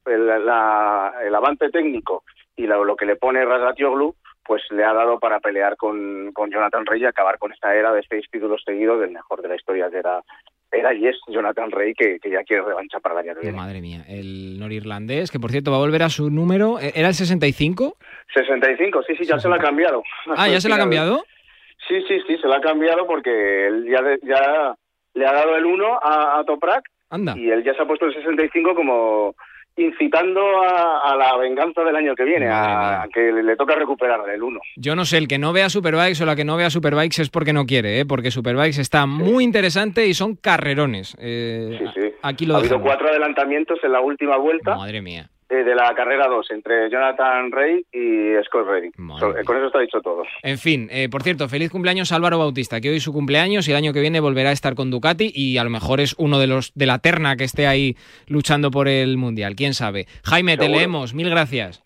el, 0.06 0.28
el 0.28 1.34
avance 1.34 1.70
técnico 1.70 2.24
y 2.56 2.66
lo, 2.66 2.96
que 2.96 3.06
le 3.06 3.16
pone 3.16 3.44
Rasgatioglu, 3.44 4.14
pues 4.44 4.62
le 4.70 4.84
ha 4.84 4.92
dado 4.92 5.18
para 5.18 5.40
pelear 5.40 5.76
con, 5.76 6.32
con 6.32 6.50
Jonathan 6.50 6.86
Rey 6.86 7.02
y 7.02 7.06
acabar 7.06 7.38
con 7.38 7.52
esta 7.52 7.74
era 7.74 7.92
de 7.92 8.04
seis 8.08 8.26
títulos 8.30 8.62
seguidos 8.64 9.00
del 9.00 9.10
mejor 9.10 9.42
de 9.42 9.48
la 9.48 9.56
historia 9.56 9.88
de 9.88 9.98
era 9.98 10.22
era 10.72 10.94
y 10.94 11.06
es 11.06 11.16
Jonathan 11.28 11.70
Rey 11.70 11.92
que, 11.94 12.18
ya 12.24 12.42
quiere 12.44 12.62
revancha 12.62 12.98
para 12.98 13.20
el 13.20 13.28
año 13.28 13.40
que. 13.40 13.52
Madre 13.52 13.80
mía, 13.80 14.04
el 14.08 14.58
norirlandés, 14.58 15.30
que 15.30 15.38
por 15.38 15.50
cierto 15.50 15.70
va 15.70 15.76
a 15.76 15.80
volver 15.80 16.02
a 16.02 16.08
su 16.08 16.30
número, 16.30 16.80
¿e-, 16.80 16.92
¿era 16.94 17.08
el 17.08 17.14
65? 17.14 17.96
65, 18.34 19.02
sí, 19.06 19.14
sí, 19.16 19.24
ya 19.24 19.38
se 19.38 19.48
lo 19.48 19.54
ha 19.54 19.58
cambiado. 19.58 20.02
Ah, 20.34 20.48
¿ya 20.48 20.60
se 20.60 20.68
lo 20.68 20.74
ha 20.74 20.78
cambiado? 20.78 21.24
Sí, 21.86 22.02
sí, 22.08 22.20
sí, 22.26 22.38
se 22.38 22.46
lo 22.46 22.54
ha 22.54 22.60
cambiado 22.60 23.06
porque 23.06 23.66
él 23.66 23.86
ya, 23.86 24.00
ya 24.22 24.74
le 25.14 25.26
ha 25.26 25.32
dado 25.32 25.56
el 25.56 25.66
1 25.66 25.98
a, 26.02 26.38
a 26.38 26.44
Toprak 26.44 26.88
Anda. 27.10 27.34
y 27.36 27.50
él 27.50 27.62
ya 27.64 27.74
se 27.74 27.82
ha 27.82 27.86
puesto 27.86 28.06
el 28.06 28.14
65 28.14 28.74
como 28.74 29.34
incitando 29.76 30.40
a, 30.62 31.14
la 31.16 31.36
venganza 31.36 31.82
del 31.82 31.96
año 31.96 32.14
que 32.14 32.24
viene, 32.24 32.48
a, 32.50 33.06
que 33.12 33.32
le, 33.32 33.56
toca 33.56 33.74
recuperar 33.74 34.20
el 34.28 34.42
1. 34.42 34.60
Yo 34.76 34.94
no 34.94 35.04
sé, 35.04 35.18
el 35.18 35.28
que 35.28 35.38
no 35.38 35.52
vea 35.52 35.68
Superbikes 35.70 36.22
o 36.22 36.26
la 36.26 36.36
que 36.36 36.44
no 36.44 36.56
vea 36.56 36.70
Superbikes 36.70 37.22
es 37.22 37.30
porque 37.30 37.52
no 37.52 37.64
quiere, 37.64 38.00
¿eh? 38.00 38.06
porque 38.06 38.30
Superbikes 38.30 38.80
está 38.80 39.06
muy 39.06 39.44
interesante 39.44 40.06
y 40.06 40.14
son 40.14 40.36
carrerones. 40.36 41.16
Eh, 41.18 41.78
sí, 41.78 42.00
sí. 42.00 42.12
Aquí 42.22 42.46
lo 42.46 42.56
ha 42.56 42.58
habido 42.58 42.80
cuatro 42.80 43.08
adelantamientos 43.08 43.78
en 43.82 43.92
la 43.92 44.00
última 44.00 44.36
vuelta. 44.36 44.76
Madre 44.76 45.00
mía. 45.00 45.31
Eh, 45.52 45.64
de 45.64 45.74
la 45.74 45.94
carrera 45.94 46.28
2 46.28 46.50
entre 46.52 46.88
Jonathan 46.88 47.52
Rey 47.52 47.84
y 47.92 48.42
Scott 48.46 48.66
Rey. 48.66 48.90
con 49.44 49.56
eso 49.56 49.66
está 49.66 49.80
dicho 49.80 50.00
todo. 50.00 50.22
En 50.42 50.56
fin, 50.56 50.88
eh, 50.90 51.10
por 51.10 51.22
cierto, 51.22 51.46
feliz 51.46 51.70
cumpleaños 51.70 52.10
Álvaro 52.10 52.38
Bautista, 52.38 52.80
que 52.80 52.88
hoy 52.88 52.96
es 52.96 53.02
su 53.02 53.12
cumpleaños 53.12 53.68
y 53.68 53.72
el 53.72 53.76
año 53.76 53.92
que 53.92 54.00
viene 54.00 54.20
volverá 54.20 54.48
a 54.48 54.54
estar 54.54 54.74
con 54.74 54.90
Ducati 54.90 55.30
y 55.34 55.58
a 55.58 55.64
lo 55.64 55.68
mejor 55.68 56.00
es 56.00 56.14
uno 56.16 56.38
de 56.38 56.46
los 56.46 56.72
de 56.74 56.86
la 56.86 57.00
terna 57.00 57.36
que 57.36 57.44
esté 57.44 57.66
ahí 57.66 57.96
luchando 58.28 58.70
por 58.70 58.88
el 58.88 59.18
Mundial, 59.18 59.54
quién 59.54 59.74
sabe. 59.74 60.06
Jaime, 60.24 60.56
te 60.56 60.70
leemos, 60.70 61.12
mil 61.12 61.28
gracias. 61.28 61.81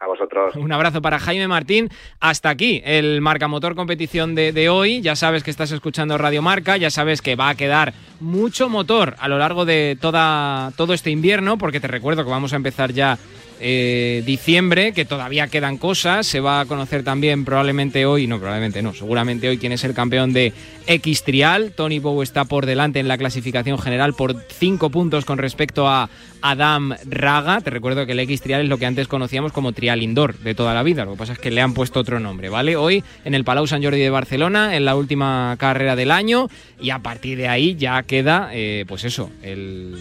A 0.00 0.06
vosotros. 0.06 0.54
Un 0.54 0.70
abrazo 0.70 1.02
para 1.02 1.18
Jaime 1.18 1.48
Martín. 1.48 1.88
Hasta 2.20 2.50
aquí 2.50 2.80
el 2.84 3.20
Marca 3.20 3.48
Motor 3.48 3.74
competición 3.74 4.34
de, 4.34 4.52
de, 4.52 4.68
hoy. 4.68 5.00
Ya 5.00 5.16
sabes 5.16 5.42
que 5.42 5.50
estás 5.50 5.72
escuchando 5.72 6.16
Radio 6.16 6.40
Marca, 6.40 6.76
ya 6.76 6.90
sabes 6.90 7.20
que 7.20 7.34
va 7.34 7.48
a 7.48 7.54
quedar 7.56 7.94
mucho 8.20 8.68
motor 8.68 9.16
a 9.18 9.28
lo 9.28 9.38
largo 9.38 9.64
de 9.64 9.98
toda, 10.00 10.72
todo 10.76 10.94
este 10.94 11.10
invierno, 11.10 11.58
porque 11.58 11.80
te 11.80 11.88
recuerdo 11.88 12.24
que 12.24 12.30
vamos 12.30 12.52
a 12.52 12.56
empezar 12.56 12.92
ya 12.92 13.18
eh, 13.60 14.22
diciembre, 14.24 14.92
que 14.92 15.04
todavía 15.04 15.48
quedan 15.48 15.78
cosas. 15.78 16.26
Se 16.26 16.40
va 16.40 16.60
a 16.60 16.66
conocer 16.66 17.02
también 17.02 17.44
probablemente 17.44 18.06
hoy, 18.06 18.26
no, 18.26 18.38
probablemente 18.38 18.82
no, 18.82 18.94
seguramente 18.94 19.48
hoy 19.48 19.58
quién 19.58 19.72
es 19.72 19.84
el 19.84 19.94
campeón 19.94 20.32
de 20.32 20.52
X 20.86 21.22
Trial. 21.24 21.72
Tony 21.74 21.98
Bow 21.98 22.22
está 22.22 22.44
por 22.44 22.66
delante 22.66 23.00
en 23.00 23.08
la 23.08 23.18
clasificación 23.18 23.78
general 23.78 24.14
por 24.14 24.36
5 24.48 24.90
puntos 24.90 25.24
con 25.24 25.38
respecto 25.38 25.88
a 25.88 26.08
Adam 26.40 26.94
Raga. 27.04 27.60
Te 27.60 27.70
recuerdo 27.70 28.06
que 28.06 28.12
el 28.12 28.20
X 28.20 28.42
Trial 28.42 28.62
es 28.62 28.68
lo 28.68 28.78
que 28.78 28.86
antes 28.86 29.08
conocíamos 29.08 29.52
como 29.52 29.72
Trial 29.72 30.02
Indoor 30.02 30.38
de 30.38 30.54
toda 30.54 30.74
la 30.74 30.82
vida. 30.82 31.04
Lo 31.04 31.12
que 31.12 31.18
pasa 31.18 31.32
es 31.32 31.38
que 31.38 31.50
le 31.50 31.60
han 31.60 31.74
puesto 31.74 32.00
otro 32.00 32.20
nombre, 32.20 32.48
¿vale? 32.48 32.76
Hoy 32.76 33.02
en 33.24 33.34
el 33.34 33.44
Palau 33.44 33.66
San 33.66 33.82
Jordi 33.82 34.00
de 34.00 34.10
Barcelona, 34.10 34.76
en 34.76 34.84
la 34.84 34.96
última 34.96 35.56
carrera 35.58 35.96
del 35.96 36.10
año, 36.10 36.48
y 36.80 36.90
a 36.90 37.00
partir 37.00 37.38
de 37.38 37.48
ahí 37.48 37.76
ya 37.76 38.02
queda, 38.02 38.50
eh, 38.52 38.84
pues 38.86 39.04
eso, 39.04 39.30
el 39.42 39.96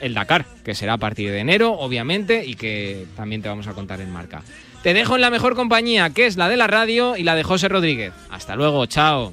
el 0.00 0.14
Dakar, 0.14 0.46
que 0.64 0.74
será 0.74 0.94
a 0.94 0.98
partir 0.98 1.30
de 1.30 1.38
enero, 1.38 1.72
obviamente, 1.72 2.44
y 2.44 2.54
que 2.54 3.06
también 3.16 3.42
te 3.42 3.48
vamos 3.48 3.66
a 3.66 3.74
contar 3.74 4.00
en 4.00 4.10
marca. 4.10 4.42
Te 4.82 4.94
dejo 4.94 5.14
en 5.14 5.20
la 5.20 5.30
mejor 5.30 5.54
compañía, 5.54 6.10
que 6.10 6.26
es 6.26 6.36
la 6.36 6.48
de 6.48 6.56
la 6.56 6.66
radio 6.66 7.16
y 7.16 7.22
la 7.22 7.34
de 7.34 7.42
José 7.42 7.68
Rodríguez. 7.68 8.12
Hasta 8.30 8.56
luego, 8.56 8.86
chao. 8.86 9.32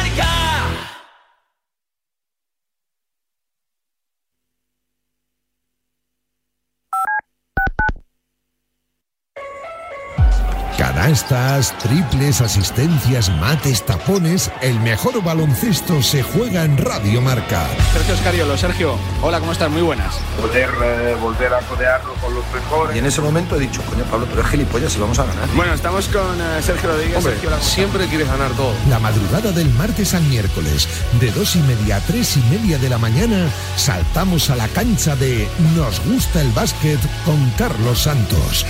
Canastas, 11.11 11.77
triples, 11.79 12.39
asistencias, 12.39 13.29
mates, 13.41 13.85
tapones. 13.85 14.49
El 14.61 14.79
mejor 14.79 15.21
baloncesto 15.21 16.01
se 16.01 16.23
juega 16.23 16.63
en 16.63 16.77
Radio 16.77 17.21
Marca. 17.21 17.67
Sergio 17.91 18.13
Escariolo, 18.13 18.57
Sergio, 18.57 18.95
hola, 19.21 19.41
¿cómo 19.41 19.51
estás? 19.51 19.69
Muy 19.69 19.81
buenas. 19.81 20.15
Poder 20.39 20.69
eh, 20.69 21.17
volver 21.19 21.53
a 21.53 21.59
codearlo 21.63 22.13
con 22.13 22.33
los 22.33 22.45
mejores. 22.53 22.95
Y 22.95 22.99
en 22.99 23.07
ese 23.07 23.19
momento 23.19 23.57
he 23.57 23.59
dicho, 23.59 23.81
coño, 23.89 24.05
Pablo, 24.05 24.25
pero 24.29 24.41
es 24.41 24.47
gilipollas 24.47 24.95
y 24.95 24.99
vamos 24.99 25.19
a 25.19 25.25
ganar. 25.25 25.49
Bueno, 25.53 25.73
estamos 25.73 26.07
con 26.07 26.39
eh, 26.39 26.61
Sergio 26.61 26.91
Rodríguez. 26.91 27.17
Hombre, 27.17 27.33
Sergio 27.33 27.59
siempre 27.59 28.07
quieres 28.07 28.29
ganar 28.29 28.51
todo. 28.51 28.73
La 28.89 28.99
madrugada 28.99 29.51
del 29.51 29.69
martes 29.71 30.13
al 30.13 30.23
miércoles, 30.23 30.87
de 31.19 31.29
dos 31.33 31.57
y 31.57 31.59
media 31.63 31.97
a 31.97 31.99
tres 31.99 32.37
y 32.37 32.41
media 32.49 32.77
de 32.77 32.87
la 32.87 32.97
mañana, 32.97 33.49
saltamos 33.75 34.49
a 34.49 34.55
la 34.55 34.69
cancha 34.69 35.17
de 35.17 35.49
Nos 35.75 35.99
gusta 36.05 36.39
el 36.39 36.51
básquet 36.51 36.99
con 37.25 37.49
Carlos 37.57 38.03
Santos. 38.03 38.65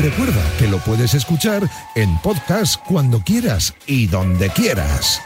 Recuerda 0.00 0.42
que 0.58 0.68
lo 0.68 0.78
puedes 0.78 1.14
escuchar 1.14 1.68
en 1.94 2.16
podcast 2.18 2.82
cuando 2.86 3.20
quieras 3.20 3.74
y 3.86 4.06
donde 4.06 4.48
quieras. 4.50 5.20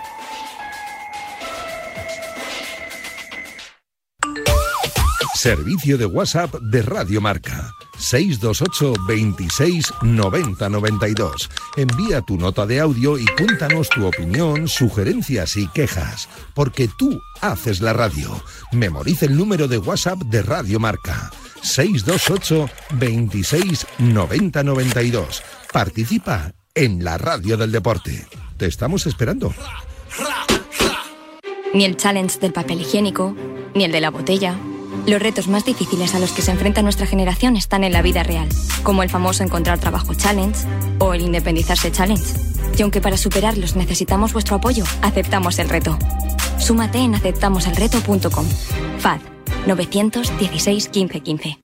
Servicio 5.35 5.97
de 5.97 6.07
WhatsApp 6.07 6.53
de 6.55 6.83
Radio 6.83 7.21
Marca. 7.21 7.71
628 7.99 8.95
26 9.07 9.93
90 10.03 10.69
92. 10.69 11.51
Envía 11.77 12.21
tu 12.23 12.37
nota 12.37 12.67
de 12.67 12.81
audio 12.81 13.19
y 13.19 13.25
cuéntanos 13.27 13.89
tu 13.89 14.05
opinión, 14.05 14.67
sugerencias 14.67 15.57
y 15.57 15.69
quejas, 15.69 16.29
porque 16.55 16.89
tú 16.99 17.21
haces 17.41 17.81
la 17.81 17.93
radio. 17.93 18.43
Memoriza 18.73 19.27
el 19.27 19.37
número 19.37 19.69
de 19.69 19.79
WhatsApp 19.79 20.19
de 20.25 20.43
Radio 20.43 20.81
Marca. 20.81 21.31
628 21.67 22.71
26 22.95 23.87
90 23.99 24.63
92. 24.63 25.43
Participa 25.73 26.53
en 26.75 27.05
la 27.05 27.19
radio 27.19 27.57
del 27.57 27.73
deporte. 27.73 28.27
Te 28.57 28.67
estamos 28.67 29.07
esperando. 29.07 29.53
Ni 31.75 31.85
el 31.85 31.97
challenge 31.97 32.39
del 32.39 32.53
papel 32.53 32.81
higiénico, 32.81 33.35
ni 33.75 33.85
el 33.85 33.93
de 33.93 34.01
la 34.01 34.11
botella. 34.11 34.57
Los 35.07 35.21
retos 35.21 35.49
más 35.49 35.65
difíciles 35.65 36.15
a 36.15 36.19
los 36.19 36.33
que 36.33 36.43
se 36.43 36.51
enfrenta 36.51 36.83
nuestra 36.83 37.07
generación 37.07 37.57
están 37.57 37.85
en 37.85 37.93
la 37.93 38.03
vida 38.03 38.23
real, 38.23 38.49
como 38.83 39.03
el 39.03 39.11
famoso 39.11 39.43
encontrar 39.43 39.79
trabajo 39.79 40.15
challenge 40.15 40.67
o 40.99 41.13
el 41.13 41.21
independizarse 41.21 41.93
challenge. 41.93 42.35
Y 42.79 42.83
aunque 42.83 43.01
para 43.01 43.17
superarlos 43.17 43.77
necesitamos 43.77 44.33
vuestro 44.33 44.57
apoyo, 44.57 44.85
aceptamos 45.03 45.59
el 45.59 45.69
reto. 45.69 45.99
Súmate 46.59 46.99
en 46.99 47.15
aceptamoselreto.com. 47.15 48.47
FAD 48.99 49.36
916 49.67 50.91
1515. 50.93 51.61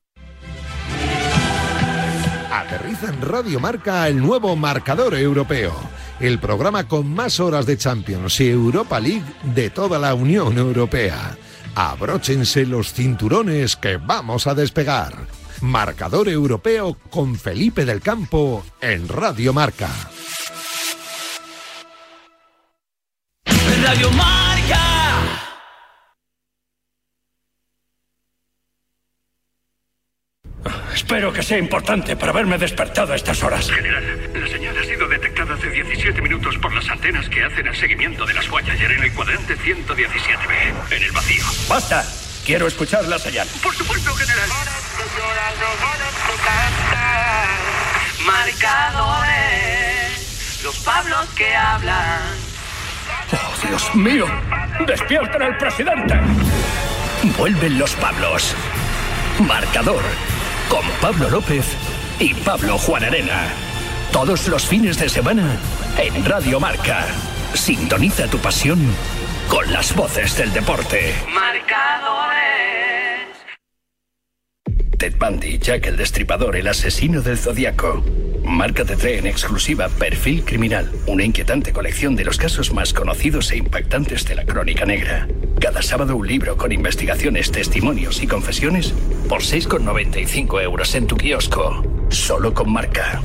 Aterriza 2.51 3.09
en 3.09 3.21
Radio 3.21 3.59
Marca 3.59 4.07
el 4.07 4.21
nuevo 4.21 4.55
marcador 4.55 5.15
europeo. 5.15 5.73
El 6.19 6.39
programa 6.39 6.87
con 6.87 7.13
más 7.13 7.39
horas 7.39 7.65
de 7.65 7.77
Champions 7.77 8.39
y 8.39 8.49
Europa 8.49 8.99
League 8.99 9.23
de 9.43 9.69
toda 9.69 9.99
la 9.99 10.13
Unión 10.13 10.57
Europea. 10.57 11.37
Abróchense 11.75 12.65
los 12.65 12.93
cinturones 12.93 13.75
que 13.75 13.97
vamos 13.97 14.47
a 14.47 14.53
despegar. 14.53 15.27
Marcador 15.61 16.29
europeo 16.29 16.97
con 17.09 17.35
Felipe 17.35 17.85
del 17.85 18.01
Campo 18.01 18.63
en 18.81 19.07
Radio 19.07 19.53
Marca. 19.53 19.89
Radio 23.81 24.11
Marca. 24.11 24.42
Espero 31.13 31.31
que 31.31 31.43
sea 31.43 31.59
importante 31.59 32.15
para 32.15 32.31
haberme 32.31 32.57
despertado 32.57 33.13
a 33.13 33.15
estas 33.15 33.43
horas. 33.43 33.69
General, 33.69 34.31
la 34.33 34.47
señal 34.47 34.75
ha 34.75 34.83
sido 34.83 35.07
detectada 35.07 35.53
hace 35.53 35.69
17 35.69 36.19
minutos 36.23 36.57
por 36.57 36.73
las 36.73 36.89
antenas 36.89 37.29
que 37.29 37.43
hacen 37.43 37.67
el 37.67 37.75
seguimiento 37.75 38.25
de 38.25 38.33
las 38.33 38.49
Voyager 38.49 38.91
en 38.91 39.03
el 39.03 39.13
cuadrante 39.13 39.55
117B, 39.55 40.73
en 40.89 41.03
el 41.03 41.11
vacío. 41.11 41.43
¡Basta! 41.69 42.03
Quiero 42.43 42.65
escuchar 42.65 43.07
la 43.07 43.19
señal. 43.19 43.47
Por 43.61 43.75
supuesto, 43.75 44.11
general. 44.15 44.49
Marcadores, 48.25 49.29
los 50.63 50.79
Pablos 50.79 51.29
que 51.37 51.55
hablan. 51.55 52.21
¡Oh, 53.33 53.67
Dios 53.67 53.93
mío! 53.93 54.25
¡Despierten 54.87 55.43
al 55.43 55.55
presidente! 55.59 56.19
Vuelven 57.37 57.77
los 57.77 57.93
Pablos. 57.97 58.55
Marcador 59.37 60.01
con 60.73 60.85
Pablo 60.99 61.29
López 61.29 61.77
y 62.19 62.33
Pablo 62.33 62.79
Juan 62.79 63.03
Arena. 63.03 63.53
Todos 64.11 64.47
los 64.47 64.65
fines 64.65 64.97
de 64.97 65.07
semana 65.07 65.55
en 65.99 66.25
Radio 66.25 66.59
Marca. 66.59 67.05
Sintoniza 67.53 68.27
tu 68.27 68.39
pasión 68.39 68.79
con 69.47 69.71
las 69.71 69.95
voces 69.95 70.35
del 70.35 70.51
deporte. 70.51 71.13
Marcadores. 71.31 72.33
Ted 74.97 75.13
Bundy, 75.19 75.59
Jack 75.59 75.85
el 75.85 75.95
Destripador, 75.97 76.55
el 76.55 76.67
asesino 76.67 77.21
del 77.21 77.37
Zodíaco. 77.37 78.03
Marca 78.53 78.83
de 78.83 79.17
en 79.17 79.25
exclusiva 79.25 79.89
Perfil 79.89 80.45
Criminal, 80.45 80.91
una 81.07 81.23
inquietante 81.23 81.73
colección 81.73 82.15
de 82.15 82.23
los 82.23 82.37
casos 82.37 82.71
más 82.71 82.93
conocidos 82.93 83.51
e 83.51 83.57
impactantes 83.57 84.25
de 84.25 84.35
la 84.35 84.45
crónica 84.45 84.85
negra. 84.85 85.27
Cada 85.59 85.81
sábado 85.81 86.15
un 86.15 86.27
libro 86.27 86.55
con 86.55 86.71
investigaciones, 86.71 87.51
testimonios 87.51 88.21
y 88.21 88.27
confesiones 88.27 88.93
por 89.27 89.41
6,95 89.41 90.61
euros 90.61 90.93
en 90.93 91.07
tu 91.07 91.17
kiosco. 91.17 91.83
Solo 92.09 92.53
con 92.53 92.71
marca. 92.71 93.21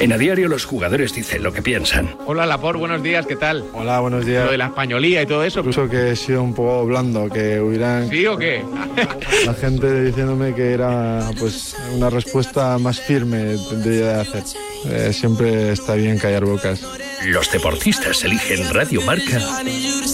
En 0.00 0.12
a 0.12 0.18
diario 0.18 0.48
los 0.48 0.64
jugadores 0.64 1.14
dicen 1.14 1.42
lo 1.42 1.52
que 1.52 1.62
piensan. 1.62 2.16
Hola 2.26 2.46
Lapor, 2.46 2.76
buenos 2.76 3.02
días, 3.02 3.26
¿qué 3.26 3.36
tal? 3.36 3.64
Hola, 3.72 4.00
buenos 4.00 4.26
días. 4.26 4.46
Lo 4.46 4.50
de 4.50 4.58
la 4.58 4.66
españolía 4.66 5.22
y 5.22 5.26
todo 5.26 5.44
eso. 5.44 5.60
Incluso 5.60 5.88
que 5.88 6.10
he 6.10 6.16
sido 6.16 6.42
un 6.42 6.54
poco 6.54 6.86
blando, 6.86 7.28
que 7.28 7.60
hubieran... 7.60 8.08
¿Sí 8.08 8.26
o 8.26 8.36
qué? 8.36 8.64
La 9.46 9.54
gente 9.54 10.02
diciéndome 10.04 10.54
que 10.54 10.72
era 10.72 11.30
pues 11.38 11.76
una 11.94 12.10
respuesta 12.10 12.78
más 12.78 13.00
firme 13.00 13.56
de 13.84 14.12
hacer. 14.12 14.42
Eh, 14.86 15.12
siempre 15.12 15.72
está 15.72 15.94
bien 15.94 16.18
callar 16.18 16.44
bocas. 16.44 16.82
Los 17.26 17.52
deportistas 17.52 18.24
eligen 18.24 18.72
Radio 18.74 19.00
Marca 19.02 19.40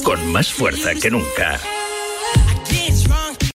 con 0.05 0.31
más 0.31 0.53
fuerza 0.53 0.95
que 0.95 1.11
nunca. 1.11 1.59